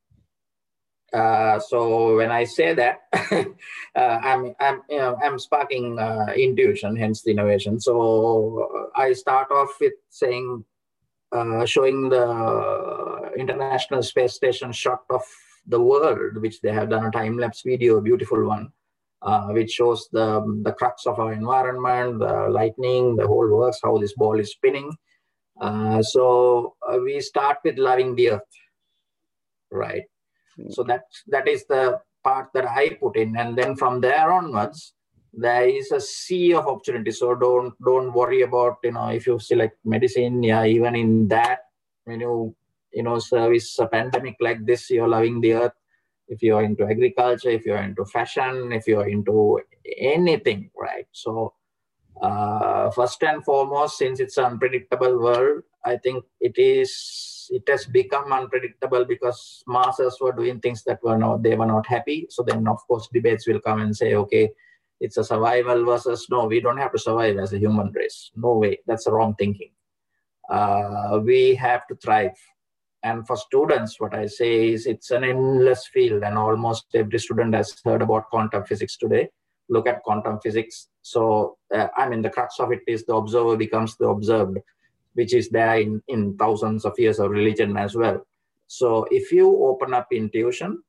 Uh, 1.13 1.59
so 1.61 2.17
when 2.17 2.31
I 2.31 2.45
say 2.45 2.75
that, 2.75 3.03
uh, 3.13 3.45
I'm 3.97 4.55
I'm 4.61 4.83
you 4.91 4.99
know 4.99 5.17
I'm 5.23 5.39
sparking 5.39 5.99
uh, 5.99 6.33
intuition, 6.37 6.97
hence 6.97 7.23
the 7.23 7.31
innovation. 7.31 7.81
So 7.81 8.91
I 8.95 9.13
start 9.13 9.51
off 9.51 9.71
with 9.81 9.95
saying 10.11 10.65
uh, 11.33 11.65
showing 11.65 12.09
the 12.09 13.31
International 13.37 14.03
Space 14.03 14.35
Station 14.35 14.73
shot 14.73 15.03
of 15.11 15.23
the 15.67 15.81
world, 15.81 16.39
which 16.39 16.61
they 16.61 16.73
have 16.73 16.91
done 16.91 17.07
a 17.07 17.11
time 17.11 17.39
lapse 17.39 17.63
video, 17.63 18.01
beautiful 18.01 18.45
one, 18.45 18.73
uh, 19.23 19.47
which 19.49 19.71
shows 19.71 20.09
the 20.13 20.43
the 20.65 20.73
crux 20.73 21.07
of 21.07 21.21
our 21.21 21.33
environment, 21.33 22.19
the 22.19 22.49
lightning, 22.51 23.15
the 23.15 23.27
whole 23.27 23.49
works, 23.49 23.81
how 23.83 23.97
this 23.99 24.15
ball 24.15 24.41
is 24.41 24.51
spinning. 24.51 24.93
Uh, 25.61 26.03
so 26.03 26.75
we 27.05 27.21
start 27.21 27.59
with 27.65 27.79
loving 27.79 28.15
the 28.17 28.33
earth, 28.33 28.55
right? 29.71 30.05
So 30.71 30.83
that 30.85 31.05
that 31.29 31.49
is 31.49 31.67
the 31.67 32.01
part 32.25 32.49
that 32.55 32.67
I 32.67 32.91
put 33.01 33.17
in, 33.17 33.37
and 33.37 33.57
then 33.57 33.77
from 33.77 34.01
there 34.01 34.33
onwards, 34.33 34.95
there 35.33 35.69
is 35.69 35.93
a 35.93 36.01
sea 36.01 36.55
of 36.55 36.67
opportunities. 36.67 37.19
So 37.19 37.35
don't 37.35 37.75
don't 37.85 38.13
worry 38.13 38.43
about 38.43 38.79
you 38.83 38.93
know 38.93 39.09
if 39.09 39.27
you 39.27 39.39
select 39.39 39.79
medicine, 39.85 40.43
yeah, 40.43 40.65
even 40.65 40.97
in 40.97 41.29
that 41.29 41.61
when 42.05 42.21
you 42.21 42.55
you 42.93 43.03
know 43.03 43.19
service 43.19 43.79
a 43.79 43.87
pandemic 43.87 44.37
like 44.41 44.65
this, 44.65 44.91
you're 44.91 45.09
loving 45.09 45.41
the 45.41 45.55
earth. 45.55 45.79
If 46.29 46.43
you're 46.43 46.63
into 46.63 46.85
agriculture, 46.85 47.51
if 47.51 47.65
you're 47.65 47.83
into 47.83 48.05
fashion, 48.05 48.73
if 48.73 48.89
you're 48.89 49.07
into 49.09 49.61
anything, 49.99 50.71
right? 50.77 51.07
So 51.13 51.53
uh, 52.21 52.91
first 52.91 53.23
and 53.23 53.45
foremost, 53.45 53.99
since 53.99 54.21
it's 54.21 54.39
an 54.39 54.45
unpredictable 54.45 55.21
world, 55.21 55.63
I 55.85 55.97
think 55.97 56.25
it 56.41 56.59
is 56.59 57.49
it 57.51 57.63
has 57.69 57.87
become 57.87 58.33
unpredictable 58.33 59.05
because 59.05 59.63
masses 59.69 60.19
were 60.21 60.33
doing 60.33 60.61
things 60.61 60.83
that 60.85 61.03
were 61.03 61.17
not 61.19 61.43
they 61.43 61.55
were 61.55 61.67
not 61.67 61.87
happy. 61.87 62.27
So 62.31 62.43
then, 62.43 62.67
of 62.67 62.79
course, 62.87 63.09
debates 63.13 63.47
will 63.47 63.61
come 63.61 63.81
and 63.81 63.97
say, 63.97 64.15
okay, 64.15 64.51
it's 65.01 65.17
a 65.17 65.25
survival 65.25 65.85
versus 65.85 66.27
no, 66.31 66.47
we 66.47 66.61
don't 66.61 66.79
have 66.79 66.93
to 66.93 66.99
survive 66.99 67.37
as 67.39 67.53
a 67.53 67.59
human 67.59 67.93
race. 67.93 68.31
No 68.35 68.55
way, 68.55 68.81
that's 68.87 69.07
wrong 69.07 69.35
thinking. 69.39 69.71
Uh, 70.49 71.21
we 71.23 71.55
have 71.55 71.87
to 71.89 71.97
thrive. 71.97 72.37
And 73.03 73.27
for 73.27 73.37
students, 73.37 74.01
what 74.01 74.15
I 74.15 74.27
say 74.27 74.73
is 74.73 74.87
it's 74.87 75.11
an 75.11 75.23
endless 75.23 75.87
field, 75.87 76.25
and 76.25 76.37
almost 76.37 76.87
every 76.95 77.19
student 77.19 77.55
has 77.55 77.81
heard 77.85 78.03
about 78.03 78.31
quantum 78.31 78.65
physics 78.65 78.97
today. 78.97 79.29
Look 79.69 79.89
at 79.89 80.03
quantum 80.03 80.39
physics. 80.41 80.89
So, 81.03 81.59
uh, 81.75 81.89
I 81.97 82.09
mean, 82.09 82.23
the 82.23 82.31
crux 82.31 82.61
of 82.61 82.73
it 82.73 82.83
is 82.87 83.05
the 83.05 83.15
observer 83.15 83.57
becomes 83.57 83.97
the 83.97 84.09
observed, 84.09 84.59
which 85.15 85.35
is 85.35 85.49
there 85.51 85.81
in, 85.81 86.03
in 86.09 86.37
thousands 86.37 86.85
of 86.85 86.99
years 86.99 87.19
of 87.19 87.31
religion 87.31 87.77
as 87.77 87.95
well. 87.95 88.27
So, 88.67 89.07
if 89.11 89.33
you 89.33 89.49
open 89.65 89.95
up 89.95 90.09
intuition, 90.13 90.83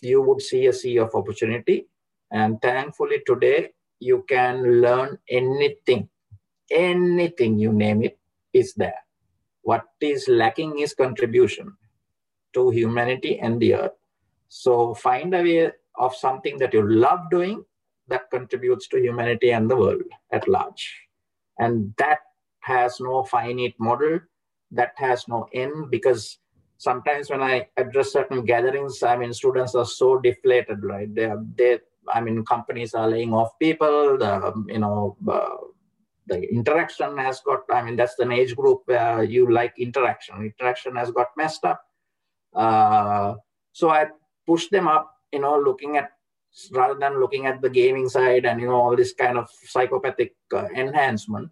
you 0.00 0.22
would 0.22 0.42
see 0.42 0.66
a 0.66 0.72
sea 0.72 0.98
of 0.98 1.14
opportunity. 1.14 1.88
And 2.30 2.60
thankfully, 2.60 3.22
today, 3.26 3.70
you 4.00 4.24
can 4.28 4.80
learn 4.80 5.18
anything, 5.28 6.08
anything 6.70 7.58
you 7.58 7.72
name 7.72 8.02
it 8.02 8.18
is 8.52 8.74
there. 8.74 9.00
What 9.62 9.84
is 10.00 10.28
lacking 10.28 10.78
is 10.78 10.94
contribution 10.94 11.76
to 12.54 12.70
humanity 12.70 13.38
and 13.38 13.60
the 13.60 13.74
earth. 13.74 13.92
So 14.48 14.94
find 14.94 15.34
a 15.34 15.42
way 15.42 15.72
of 15.96 16.14
something 16.14 16.58
that 16.58 16.72
you 16.72 16.82
love 16.82 17.30
doing 17.30 17.64
that 18.08 18.30
contributes 18.30 18.88
to 18.88 18.98
humanity 18.98 19.52
and 19.52 19.70
the 19.70 19.76
world 19.76 20.02
at 20.32 20.46
large. 20.48 20.94
And 21.58 21.94
that 21.98 22.18
has 22.60 23.00
no 23.00 23.24
finite 23.24 23.74
model, 23.78 24.20
that 24.72 24.92
has 24.96 25.26
no 25.28 25.48
end, 25.52 25.90
because 25.90 26.38
sometimes 26.78 27.30
when 27.30 27.42
I 27.42 27.68
address 27.76 28.12
certain 28.12 28.44
gatherings, 28.44 29.02
I 29.02 29.16
mean, 29.16 29.32
students 29.32 29.74
are 29.74 29.86
so 29.86 30.18
deflated, 30.18 30.82
right? 30.82 31.12
They, 31.14 31.32
they 31.54 31.78
I 32.12 32.20
mean, 32.20 32.44
companies 32.44 32.92
are 32.92 33.08
laying 33.08 33.32
off 33.32 33.58
people, 33.58 34.18
the, 34.18 34.64
you 34.68 34.78
know, 34.78 35.16
uh, 35.26 35.56
the 36.26 36.40
interaction 36.52 37.16
has 37.18 37.40
got 37.40 37.60
i 37.70 37.82
mean 37.82 37.96
that's 37.96 38.18
an 38.18 38.32
age 38.32 38.56
group 38.56 38.82
where 38.86 39.22
you 39.22 39.50
like 39.50 39.74
interaction 39.78 40.36
interaction 40.36 40.96
has 40.96 41.10
got 41.10 41.28
messed 41.36 41.64
up 41.64 41.82
uh, 42.54 43.34
so 43.72 43.90
i 43.90 44.06
push 44.46 44.68
them 44.68 44.88
up 44.88 45.13
you 45.34 45.40
know 45.40 45.58
looking 45.58 45.96
at 45.96 46.10
rather 46.72 46.98
than 46.98 47.20
looking 47.20 47.46
at 47.46 47.60
the 47.60 47.70
gaming 47.78 48.08
side 48.08 48.44
and 48.46 48.60
you 48.60 48.68
know 48.68 48.80
all 48.80 48.96
this 48.96 49.12
kind 49.12 49.36
of 49.36 49.48
psychopathic 49.72 50.34
uh, 50.52 50.68
enhancement 50.76 51.50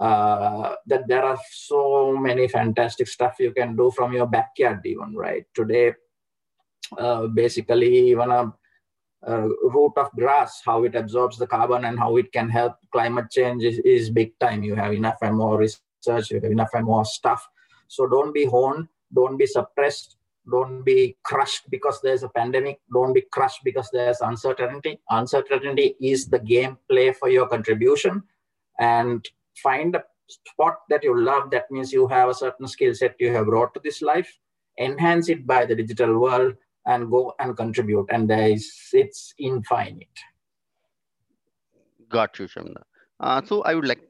uh, 0.00 0.74
that 0.86 1.06
there 1.06 1.24
are 1.24 1.38
so 1.50 2.16
many 2.16 2.48
fantastic 2.48 3.06
stuff 3.06 3.34
you 3.38 3.52
can 3.52 3.76
do 3.76 3.90
from 3.90 4.12
your 4.12 4.26
backyard 4.26 4.80
even 4.84 5.14
right 5.14 5.44
today 5.54 5.92
uh, 6.98 7.26
basically 7.26 8.10
even 8.10 8.30
a 8.30 8.52
uh, 9.26 9.48
root 9.62 9.92
of 9.96 10.10
grass, 10.12 10.60
how 10.64 10.84
it 10.84 10.94
absorbs 10.94 11.38
the 11.38 11.46
carbon 11.46 11.84
and 11.84 11.98
how 11.98 12.16
it 12.16 12.32
can 12.32 12.48
help 12.48 12.74
climate 12.90 13.30
change 13.30 13.62
is, 13.62 13.78
is 13.80 14.10
big 14.10 14.36
time. 14.38 14.62
You 14.62 14.74
have 14.74 14.92
enough 14.92 15.18
and 15.22 15.36
more 15.36 15.58
research, 15.58 16.30
you 16.30 16.40
have 16.40 16.50
enough 16.50 16.70
and 16.74 16.84
more 16.84 17.04
stuff. 17.04 17.46
So 17.88 18.08
don't 18.08 18.34
be 18.34 18.46
honed, 18.46 18.88
don't 19.14 19.36
be 19.36 19.46
suppressed, 19.46 20.16
don't 20.50 20.82
be 20.82 21.16
crushed 21.22 21.70
because 21.70 22.00
there's 22.02 22.22
a 22.22 22.28
pandemic, 22.28 22.80
don't 22.92 23.12
be 23.12 23.22
crushed 23.32 23.60
because 23.64 23.88
there's 23.92 24.20
uncertainty. 24.20 25.00
Uncertainty 25.10 25.96
is 26.00 26.26
the 26.26 26.38
game 26.38 26.78
play 26.90 27.12
for 27.12 27.28
your 27.28 27.46
contribution 27.48 28.22
and 28.78 29.28
find 29.62 29.94
a 29.94 30.04
spot 30.28 30.80
that 30.88 31.04
you 31.04 31.18
love. 31.18 31.50
That 31.50 31.70
means 31.70 31.92
you 31.92 32.08
have 32.08 32.28
a 32.28 32.34
certain 32.34 32.66
skill 32.66 32.94
set 32.94 33.14
you 33.18 33.32
have 33.32 33.46
brought 33.46 33.74
to 33.74 33.80
this 33.84 34.02
life, 34.02 34.38
enhance 34.78 35.28
it 35.28 35.46
by 35.46 35.64
the 35.66 35.76
digital 35.76 36.18
world 36.18 36.54
and 36.86 37.10
go 37.10 37.34
and 37.38 37.56
contribute 37.56 38.06
and 38.10 38.28
there 38.28 38.50
is 38.50 38.72
it's 38.92 39.34
infinite 39.38 40.18
Got 42.12 42.38
you, 42.38 42.46
Shamna. 42.46 42.82
Uh, 43.20 43.40
so 43.42 43.62
I 43.62 43.74
would 43.74 43.86
like 43.86 44.02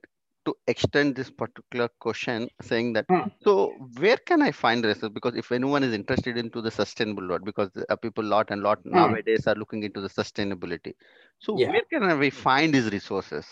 to 0.44 0.54
extend 0.66 1.16
this 1.16 1.30
particular 1.30 1.88
question 2.00 2.48
saying 2.60 2.92
that, 2.94 3.06
Hmm. 3.08 3.28
so 3.42 3.88
where 3.98 4.16
can 4.16 4.42
I 4.42 4.52
find 4.52 4.84
resources 4.84 5.10
Because 5.10 5.34
if 5.36 5.52
anyone 5.52 5.82
is 5.84 5.94
interested 5.94 6.36
into 6.36 6.60
the 6.62 6.70
sustainable 6.70 7.28
world, 7.28 7.44
because 7.44 7.70
uh, 7.88 7.96
people 7.96 8.24
lot 8.24 8.50
and 8.50 8.62
lot 8.62 8.84
nowadays 8.84 9.46
are 9.46 9.54
looking 9.56 9.82
into 9.84 10.00
the 10.00 10.08
sustainability. 10.08 10.94
So 11.38 11.54
Yeah. 11.54 11.72
where 11.72 11.82
can 11.90 12.18
we 12.18 12.30
find 12.30 12.74
these 12.74 12.92
resources? 12.92 13.46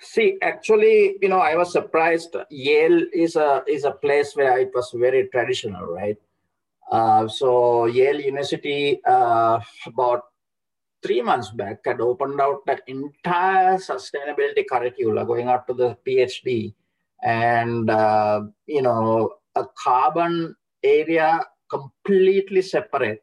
see 0.00 0.38
actually 0.42 1.16
you 1.22 1.28
know 1.28 1.38
i 1.40 1.54
was 1.54 1.72
surprised 1.72 2.34
yale 2.50 3.02
is 3.12 3.36
a 3.36 3.62
is 3.68 3.84
a 3.84 3.92
place 3.92 4.34
where 4.34 4.58
it 4.58 4.70
was 4.74 4.90
very 4.96 5.28
traditional 5.28 5.84
right 5.86 6.16
uh, 6.92 7.28
so 7.28 7.86
yale 7.86 8.20
university 8.20 9.00
uh, 9.06 9.60
about 9.86 10.22
three 11.02 11.22
months 11.22 11.50
back 11.50 11.80
had 11.84 12.00
opened 12.00 12.40
out 12.40 12.64
the 12.66 12.78
entire 12.86 13.76
sustainability 13.76 14.64
curricula 14.70 15.24
going 15.24 15.48
out 15.48 15.66
to 15.66 15.74
the 15.74 15.96
phd 16.06 16.74
and 17.22 17.90
uh, 17.90 18.42
you 18.66 18.82
know 18.82 19.30
a 19.56 19.64
carbon 19.82 20.54
area 20.82 21.40
completely 21.68 22.62
separate 22.62 23.22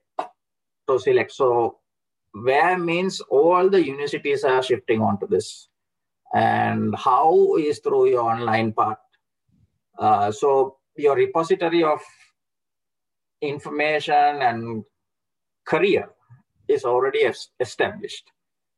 to 0.88 1.00
select. 1.00 1.32
So 1.32 1.80
where 2.32 2.78
means 2.78 3.20
all 3.22 3.70
the 3.70 3.84
universities 3.84 4.44
are 4.44 4.62
shifting 4.62 5.02
onto 5.02 5.28
this, 5.28 5.70
and 6.34 6.96
how 6.96 7.56
is 7.58 7.80
through 7.80 8.10
your 8.10 8.22
online 8.22 8.74
part. 8.74 9.00
Uh, 9.98 10.32
so 10.32 10.78
your 10.96 11.16
repository 11.16 11.84
of 11.84 12.00
information 13.42 14.42
and 14.42 14.84
career 15.66 16.10
is 16.68 16.84
already 16.84 17.30
established. 17.60 18.32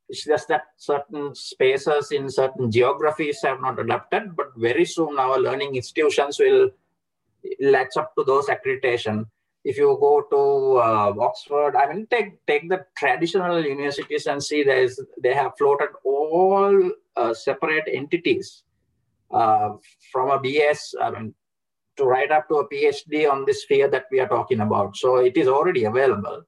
It's 0.10 0.26
just 0.26 0.48
that 0.48 0.64
certain 0.78 1.36
spaces 1.36 2.12
in 2.12 2.30
certain 2.30 2.72
geographies 2.72 3.42
have 3.44 3.62
not 3.62 3.80
adapted, 3.80 4.36
but 4.36 4.48
very 4.58 4.86
soon 4.86 5.20
our 5.20 5.38
learning 5.38 5.76
institutions 5.76 6.40
will 6.40 6.72
latch 7.60 7.96
up 7.96 8.16
to 8.16 8.24
those 8.24 8.48
accreditation. 8.48 9.26
If 9.64 9.78
you 9.78 9.98
go 10.00 10.24
to 10.32 10.78
uh, 10.80 11.14
Oxford, 11.20 11.76
I 11.76 11.94
mean, 11.94 12.08
take 12.10 12.44
take 12.48 12.70
the 12.70 12.86
traditional 12.98 13.64
universities 13.64 14.26
and 14.26 14.44
see 14.44 14.64
there 14.64 14.82
is 14.82 15.00
they 15.22 15.34
have 15.34 15.52
floated 15.58 15.90
all 16.04 16.92
uh, 17.16 17.34
separate 17.34 17.88
entities 17.92 18.64
uh, 19.32 19.74
from 20.12 20.32
a 20.32 20.40
BS. 20.40 20.96
I 21.00 21.12
mean, 21.12 21.36
to 21.98 22.06
write 22.06 22.32
up 22.32 22.48
to 22.48 22.56
a 22.56 22.70
PhD 22.70 23.30
on 23.30 23.46
this 23.46 23.64
sphere 23.64 23.90
that 23.90 24.06
we 24.12 24.20
are 24.20 24.28
talking 24.28 24.62
about. 24.62 24.96
So 24.96 25.18
it 25.18 25.38
is 25.38 25.48
already 25.48 25.84
available. 25.84 26.44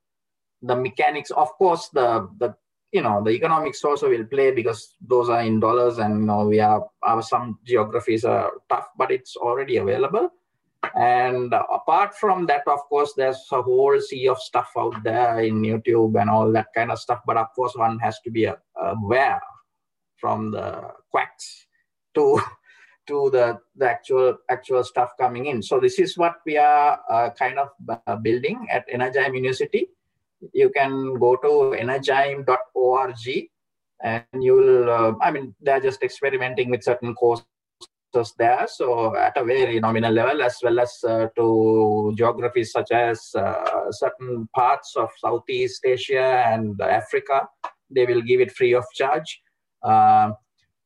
The 0.62 0.76
mechanics, 0.76 1.32
of 1.32 1.50
course, 1.58 1.90
the 1.90 2.30
the 2.38 2.56
you 2.92 3.02
know 3.02 3.24
the 3.24 3.32
economics 3.32 3.84
also 3.84 4.10
will 4.10 4.26
play 4.26 4.52
because 4.52 4.96
those 5.02 5.30
are 5.30 5.42
in 5.42 5.60
dollars 5.60 5.98
and 5.98 6.20
you 6.20 6.26
know 6.26 6.46
we 6.48 6.60
are 6.60 6.86
our 7.04 7.22
some 7.22 7.60
geographies 7.66 8.26
are 8.26 8.52
tough, 8.70 8.90
but 8.98 9.12
it's 9.12 9.36
already 9.36 9.78
available. 9.78 10.30
And 10.96 11.54
apart 11.54 12.16
from 12.16 12.48
that, 12.48 12.68
of 12.68 12.80
course, 12.90 13.14
there's 13.16 13.46
a 13.52 13.62
whole 13.62 14.00
sea 14.02 14.28
of 14.28 14.40
stuff 14.40 14.72
out 14.78 14.96
there 15.04 15.40
in 15.40 15.62
YouTube 15.62 16.20
and 16.20 16.30
all 16.30 16.52
that 16.54 16.68
kind 16.76 16.92
of 16.92 17.00
stuff. 17.00 17.22
But 17.26 17.38
of 17.38 17.48
course, 17.56 17.76
one 17.76 18.00
has 18.00 18.20
to 18.22 18.32
be 18.32 18.50
aware 18.76 19.42
from 20.18 20.52
the 20.52 20.92
quacks 21.12 21.68
to 22.16 22.42
to 23.08 23.30
the, 23.32 23.58
the 23.76 23.90
actual 23.90 24.38
actual 24.50 24.84
stuff 24.84 25.12
coming 25.20 25.48
in. 25.48 25.62
So 25.62 25.80
this 25.80 26.00
is 26.00 26.18
what 26.18 26.36
we 26.46 26.58
are 26.58 27.00
uh, 27.10 27.30
kind 27.32 27.58
of 27.60 27.70
uh, 27.90 28.16
building 28.18 28.68
at 28.70 28.88
Energyme 28.90 29.36
University. 29.36 29.88
You 30.54 30.70
can 30.70 31.14
go 31.20 31.36
to 31.38 31.76
energyme.org 31.78 33.50
and 34.04 34.24
you 34.40 34.54
will, 34.56 34.90
uh, 34.90 35.14
I 35.22 35.32
mean, 35.32 35.56
they're 35.62 35.80
just 35.80 36.02
experimenting 36.04 36.70
with 36.70 36.84
certain 36.84 37.14
courses 37.14 37.46
there. 38.38 38.68
So 38.68 39.16
at 39.16 39.38
a 39.38 39.44
very 39.44 39.80
nominal 39.80 40.12
level, 40.12 40.42
as 40.42 40.58
well 40.64 40.80
as 40.80 40.98
uh, 41.08 41.28
to 41.36 42.14
geographies 42.18 42.72
such 42.72 42.92
as 42.92 43.30
uh, 43.36 43.92
certain 43.92 44.48
parts 44.56 44.96
of 44.98 45.10
Southeast 45.18 45.86
Asia 45.86 46.44
and 46.48 46.80
Africa, 46.82 47.48
they 47.90 48.06
will 48.06 48.22
give 48.22 48.42
it 48.42 48.52
free 48.52 48.74
of 48.74 48.86
charge. 48.94 49.42
Uh, 49.84 50.32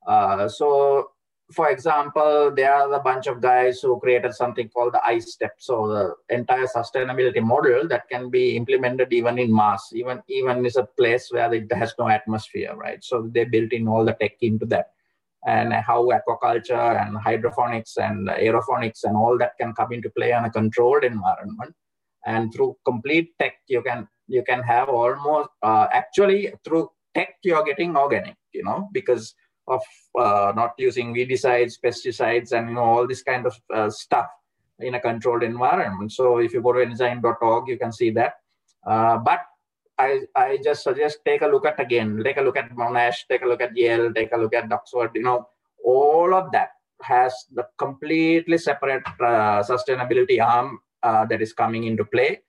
uh, 0.07 0.47
so 0.47 1.07
for 1.51 1.69
example, 1.69 2.51
there 2.55 2.73
are 2.73 2.91
a 2.91 2.99
bunch 2.99 3.27
of 3.27 3.41
guys 3.41 3.79
who 3.79 3.99
created 3.99 4.33
something 4.33 4.67
called 4.69 4.93
the 4.93 5.05
I 5.05 5.19
step. 5.19 5.53
So 5.59 5.87
the 5.87 6.35
entire 6.35 6.65
sustainability 6.65 7.41
model 7.41 7.87
that 7.87 8.09
can 8.09 8.29
be 8.29 8.55
implemented 8.55 9.13
even 9.13 9.37
in 9.37 9.51
Mars, 9.51 9.81
even 9.93 10.21
even 10.27 10.65
is 10.65 10.75
a 10.75 10.87
place 10.97 11.29
where 11.31 11.53
it 11.53 11.71
has 11.71 11.93
no 11.99 12.07
atmosphere, 12.07 12.75
right? 12.75 13.03
So 13.03 13.29
they 13.31 13.45
built 13.45 13.73
in 13.73 13.87
all 13.87 14.05
the 14.05 14.13
tech 14.13 14.33
into 14.41 14.65
that, 14.67 14.91
and 15.45 15.71
how 15.73 16.09
aquaculture 16.09 17.05
and 17.05 17.15
hydroponics 17.17 17.97
and 17.97 18.27
aeroponics 18.27 19.03
and 19.03 19.15
all 19.15 19.37
that 19.37 19.53
can 19.59 19.73
come 19.73 19.93
into 19.93 20.09
play 20.09 20.33
on 20.33 20.45
a 20.45 20.49
controlled 20.49 21.03
environment. 21.03 21.75
And 22.25 22.51
through 22.51 22.77
complete 22.85 23.33
tech, 23.39 23.53
you 23.67 23.83
can 23.83 24.07
you 24.27 24.43
can 24.43 24.63
have 24.63 24.89
almost 24.89 25.49
uh, 25.61 25.87
actually 25.91 26.53
through 26.63 26.89
tech 27.13 27.35
you're 27.43 27.63
getting 27.63 27.95
organic, 27.95 28.35
you 28.51 28.63
know, 28.63 28.89
because 28.91 29.35
of 29.67 29.81
uh, 30.19 30.53
not 30.55 30.73
using 30.77 31.13
weedicides, 31.13 31.79
pesticides, 31.83 32.51
and 32.51 32.69
you 32.69 32.75
know 32.75 32.83
all 32.83 33.07
this 33.07 33.23
kind 33.23 33.45
of 33.45 33.59
uh, 33.73 33.89
stuff 33.89 34.27
in 34.79 34.95
a 34.95 34.99
controlled 34.99 35.43
environment. 35.43 36.11
So 36.11 36.37
if 36.37 36.53
you 36.53 36.61
go 36.61 36.73
to 36.73 36.81
enzyme.org, 36.81 37.67
you 37.67 37.77
can 37.77 37.91
see 37.91 38.09
that. 38.11 38.33
Uh, 38.85 39.17
but 39.17 39.41
I, 39.97 40.21
I 40.35 40.59
just 40.63 40.83
suggest 40.83 41.19
take 41.25 41.41
a 41.41 41.47
look 41.47 41.65
at 41.65 41.79
again, 41.79 42.21
take 42.23 42.37
a 42.37 42.41
look 42.41 42.57
at 42.57 42.69
Monash, 42.71 43.27
take 43.29 43.43
a 43.43 43.47
look 43.47 43.61
at 43.61 43.75
Yale, 43.75 44.13
take 44.13 44.33
a 44.33 44.37
look 44.37 44.53
at 44.53 44.71
Oxford. 44.71 45.11
You 45.15 45.23
know, 45.23 45.47
all 45.83 46.33
of 46.33 46.51
that 46.51 46.69
has 47.01 47.33
the 47.53 47.65
completely 47.77 48.57
separate 48.57 49.03
uh, 49.19 49.63
sustainability 49.63 50.43
arm 50.43 50.79
uh, 51.03 51.25
that 51.25 51.41
is 51.41 51.53
coming 51.53 51.85
into 51.85 52.03
play 52.03 52.41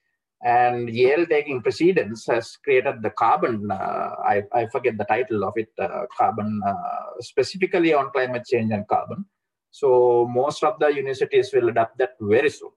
and 0.42 0.90
Yale 0.90 1.26
taking 1.26 1.62
precedence 1.62 2.26
has 2.26 2.56
created 2.62 3.02
the 3.02 3.10
carbon, 3.10 3.70
uh, 3.70 4.10
I, 4.24 4.42
I 4.52 4.66
forget 4.66 4.98
the 4.98 5.04
title 5.04 5.44
of 5.44 5.54
it, 5.56 5.68
uh, 5.78 6.06
carbon, 6.16 6.60
uh, 6.66 6.74
specifically 7.20 7.94
on 7.94 8.10
climate 8.10 8.44
change 8.46 8.72
and 8.72 8.86
carbon. 8.86 9.24
So 9.70 10.26
most 10.30 10.62
of 10.62 10.78
the 10.78 10.88
universities 10.88 11.50
will 11.52 11.68
adopt 11.68 11.98
that 11.98 12.14
very 12.20 12.50
soon. 12.50 12.70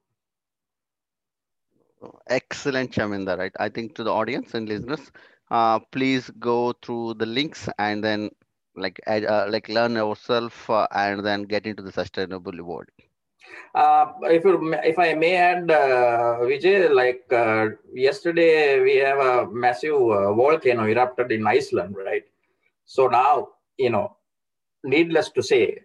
Excellent, 2.28 2.92
Chaminda, 2.92 3.38
right? 3.38 3.52
I 3.60 3.70
think 3.70 3.96
to 3.96 4.04
the 4.04 4.12
audience 4.12 4.54
and 4.54 4.68
listeners, 4.68 5.12
uh, 5.52 5.80
please 5.92 6.30
go 6.40 6.74
through 6.82 7.16
the 7.16 7.26
links 7.26 7.68
and 7.78 8.04
then 8.04 8.30
like 8.76 9.00
uh, 9.08 9.48
like 9.50 9.68
learn 9.68 9.94
yourself 9.94 10.70
uh, 10.70 10.88
and 10.92 11.26
then 11.26 11.44
get 11.44 11.66
into 11.66 11.84
the 11.84 11.92
sustainable 11.92 12.64
world. 12.64 12.88
Uh, 13.74 14.06
if 14.24 14.44
you, 14.44 14.74
if 14.84 14.98
I 14.98 15.14
may 15.14 15.36
add, 15.36 15.70
uh, 15.70 16.40
Vijay, 16.42 16.94
like 16.94 17.24
uh, 17.32 17.76
yesterday 17.94 18.82
we 18.82 18.98
have 18.98 19.20
a 19.20 19.48
massive 19.52 19.94
uh, 19.94 20.34
volcano 20.34 20.86
erupted 20.86 21.32
in 21.32 21.46
Iceland, 21.46 21.96
right? 21.96 22.24
So 22.86 23.08
now, 23.08 23.50
you 23.78 23.90
know, 23.90 24.18
needless 24.84 25.30
to 25.32 25.44
say, 25.44 25.80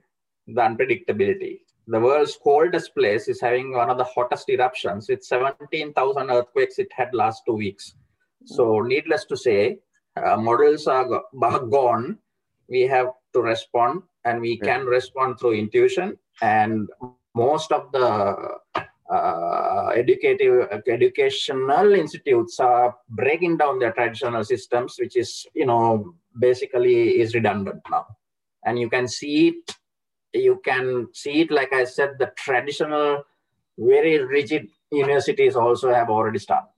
the 0.46 0.60
unpredictability. 0.60 1.60
The 1.86 2.00
world's 2.00 2.38
coldest 2.42 2.94
place 2.94 3.28
is 3.28 3.40
having 3.40 3.72
one 3.72 3.90
of 3.90 3.98
the 3.98 4.04
hottest 4.04 4.48
eruptions. 4.48 5.10
It's 5.10 5.28
17,000 5.28 6.30
earthquakes 6.30 6.78
it 6.78 6.88
had 6.92 7.14
last 7.14 7.42
two 7.46 7.54
weeks. 7.54 7.94
So 8.46 8.80
needless 8.80 9.24
to 9.26 9.36
say, 9.36 9.78
uh, 10.16 10.36
models 10.36 10.86
are 10.86 11.04
go- 11.04 11.24
gone. 11.70 12.18
We 12.68 12.82
have 12.82 13.08
to 13.34 13.42
respond 13.42 14.02
and 14.24 14.40
we 14.40 14.58
yeah. 14.62 14.76
can 14.76 14.86
respond 14.86 15.38
through 15.38 15.54
intuition 15.54 16.18
and 16.40 16.88
most 17.34 17.72
of 17.72 17.90
the 17.92 18.58
uh, 19.10 19.88
educative 19.94 20.68
educational 20.88 21.92
institutes 21.94 22.58
are 22.60 22.96
breaking 23.10 23.56
down 23.56 23.78
their 23.78 23.92
traditional 23.92 24.44
systems 24.44 24.96
which 24.98 25.16
is 25.16 25.46
you 25.54 25.66
know 25.66 26.14
basically 26.38 27.20
is 27.20 27.34
redundant 27.34 27.82
now. 27.90 28.06
And 28.64 28.78
you 28.78 28.88
can 28.88 29.06
see 29.08 29.48
it 29.48 29.76
you 30.32 30.60
can 30.64 31.08
see 31.12 31.42
it 31.42 31.50
like 31.50 31.72
i 31.72 31.84
said 31.84 32.10
the 32.18 32.32
traditional 32.36 33.22
very 33.78 34.18
rigid 34.18 34.68
universities 34.90 35.56
also 35.56 35.92
have 35.92 36.10
already 36.10 36.38
started 36.38 36.73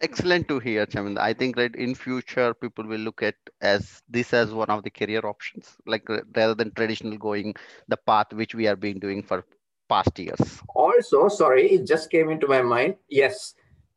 excellent 0.00 0.48
to 0.48 0.58
hear 0.58 0.86
chaminda. 0.86 1.18
I 1.18 1.32
think 1.32 1.56
that 1.56 1.74
in 1.74 1.94
future 1.94 2.54
people 2.54 2.84
will 2.86 3.00
look 3.00 3.22
at 3.22 3.34
as 3.60 4.02
this 4.08 4.32
as 4.32 4.52
one 4.52 4.70
of 4.70 4.82
the 4.84 4.90
career 4.90 5.24
options 5.24 5.76
like 5.86 6.08
rather 6.08 6.54
than 6.54 6.72
traditional 6.72 7.18
going 7.18 7.54
the 7.88 7.96
path 7.96 8.32
which 8.32 8.54
we 8.54 8.66
are 8.66 8.76
being 8.76 8.98
doing 8.98 9.22
for 9.22 9.44
past 9.88 10.18
years. 10.18 10.60
Also 10.74 11.28
sorry 11.28 11.72
it 11.72 11.86
just 11.86 12.10
came 12.10 12.30
into 12.30 12.46
my 12.46 12.62
mind. 12.62 12.96
Yes 13.08 13.54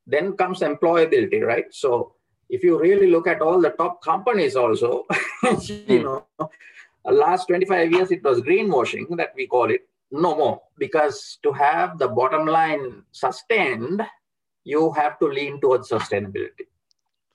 then 0.08 0.34
comes 0.34 0.62
employability 0.62 1.42
right? 1.42 1.66
So 1.72 2.14
if 2.50 2.64
you 2.64 2.80
really 2.80 3.10
look 3.10 3.28
at 3.28 3.42
all 3.42 3.62
the 3.62 3.70
top 3.70 4.02
companies 4.02 4.56
also 4.56 5.06
you 5.44 5.78
hmm. 5.88 6.04
know 6.04 6.26
last 7.06 7.48
25 7.48 7.92
years 7.92 8.12
it 8.12 8.24
was 8.24 8.42
greenwashing 8.42 9.06
that 9.18 9.34
we 9.36 9.48
call 9.48 9.70
it 9.70 9.88
no 10.12 10.36
more. 10.36 10.62
Because 10.78 11.38
to 11.44 11.52
have 11.54 11.98
the 11.98 12.08
bottom 12.08 12.46
line 12.46 13.04
sustained 13.12 14.02
you 14.64 14.92
have 14.94 15.20
to 15.20 15.26
lean 15.26 15.60
towards 15.60 15.90
sustainability. 15.90 16.68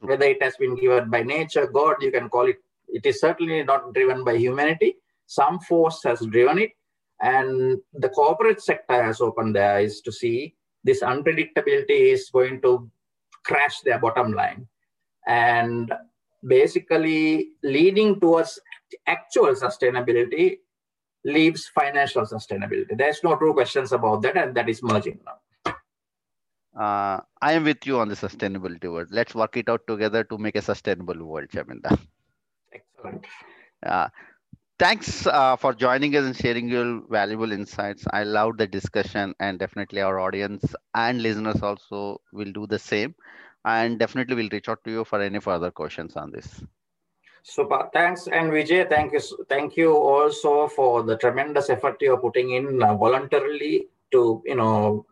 Whether 0.00 0.26
it 0.26 0.42
has 0.42 0.56
been 0.56 0.76
given 0.76 1.10
by 1.10 1.22
nature, 1.22 1.66
God, 1.66 1.96
you 2.00 2.10
can 2.12 2.28
call 2.28 2.48
it, 2.48 2.58
it 2.88 3.04
is 3.04 3.20
certainly 3.20 3.62
not 3.64 3.92
driven 3.94 4.24
by 4.24 4.36
humanity. 4.36 4.96
Some 5.26 5.58
force 5.60 6.02
has 6.04 6.20
driven 6.20 6.58
it. 6.58 6.70
And 7.20 7.78
the 7.94 8.10
corporate 8.10 8.62
sector 8.62 9.02
has 9.02 9.20
opened 9.20 9.56
their 9.56 9.76
eyes 9.76 10.00
to 10.02 10.12
see 10.12 10.54
this 10.84 11.02
unpredictability 11.02 12.12
is 12.12 12.30
going 12.30 12.60
to 12.62 12.88
crash 13.42 13.80
their 13.80 13.98
bottom 13.98 14.32
line. 14.32 14.68
And 15.26 15.92
basically, 16.46 17.52
leading 17.64 18.20
towards 18.20 18.60
actual 19.06 19.54
sustainability 19.54 20.58
leaves 21.24 21.66
financial 21.74 22.22
sustainability. 22.22 22.96
There's 22.96 23.24
no 23.24 23.34
true 23.34 23.54
questions 23.54 23.90
about 23.90 24.22
that, 24.22 24.36
and 24.36 24.54
that 24.54 24.68
is 24.68 24.82
merging 24.82 25.18
now 25.24 25.38
uh, 26.78 27.20
I 27.40 27.52
am 27.52 27.64
with 27.64 27.86
you 27.86 27.98
on 27.98 28.08
the 28.08 28.14
sustainability 28.14 28.90
world. 28.92 29.08
Let's 29.10 29.34
work 29.34 29.56
it 29.56 29.68
out 29.68 29.86
together 29.86 30.24
to 30.24 30.38
make 30.38 30.56
a 30.56 30.62
sustainable 30.62 31.24
world, 31.24 31.48
Chaminda. 31.48 31.98
Excellent. 32.72 33.24
Uh, 33.84 34.08
Thanks 34.78 35.26
uh, 35.26 35.56
for 35.56 35.72
joining 35.72 36.14
us 36.16 36.26
and 36.26 36.36
sharing 36.36 36.68
your 36.68 37.00
valuable 37.08 37.50
insights. 37.50 38.04
I 38.10 38.24
loved 38.24 38.58
the 38.58 38.66
discussion, 38.66 39.34
and 39.40 39.58
definitely 39.58 40.02
our 40.02 40.20
audience 40.20 40.74
and 40.94 41.22
listeners 41.22 41.62
also 41.62 42.20
will 42.30 42.52
do 42.52 42.66
the 42.66 42.78
same. 42.78 43.14
And 43.64 43.98
definitely 43.98 44.36
we'll 44.36 44.50
reach 44.52 44.68
out 44.68 44.84
to 44.84 44.90
you 44.90 45.04
for 45.04 45.22
any 45.22 45.40
further 45.40 45.70
questions 45.70 46.14
on 46.14 46.30
this. 46.30 46.62
Super. 47.42 47.88
Thanks. 47.94 48.28
And 48.28 48.50
Vijay, 48.50 48.86
thank 48.86 49.14
you. 49.14 49.20
Thank 49.48 49.78
you 49.78 49.96
also 49.96 50.68
for 50.68 51.02
the 51.02 51.16
tremendous 51.16 51.70
effort 51.70 51.96
you're 52.02 52.18
putting 52.18 52.50
in 52.50 52.82
uh, 52.82 52.94
voluntarily 52.96 53.86
to, 54.12 54.42
you 54.44 54.56
know, 54.56 55.06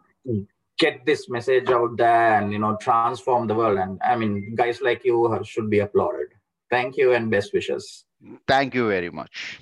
get 0.78 1.04
this 1.06 1.28
message 1.28 1.68
out 1.68 1.96
there 1.96 2.38
and, 2.38 2.52
you 2.52 2.58
know, 2.58 2.76
transform 2.80 3.46
the 3.46 3.54
world. 3.54 3.78
And 3.78 4.00
I 4.04 4.16
mean, 4.16 4.54
guys 4.54 4.80
like 4.80 5.04
you 5.04 5.40
should 5.44 5.70
be 5.70 5.80
applauded. 5.80 6.28
Thank 6.70 6.96
you 6.96 7.12
and 7.12 7.30
best 7.30 7.52
wishes. 7.52 8.04
Thank 8.48 8.74
you 8.74 8.88
very 8.88 9.10
much. 9.10 9.60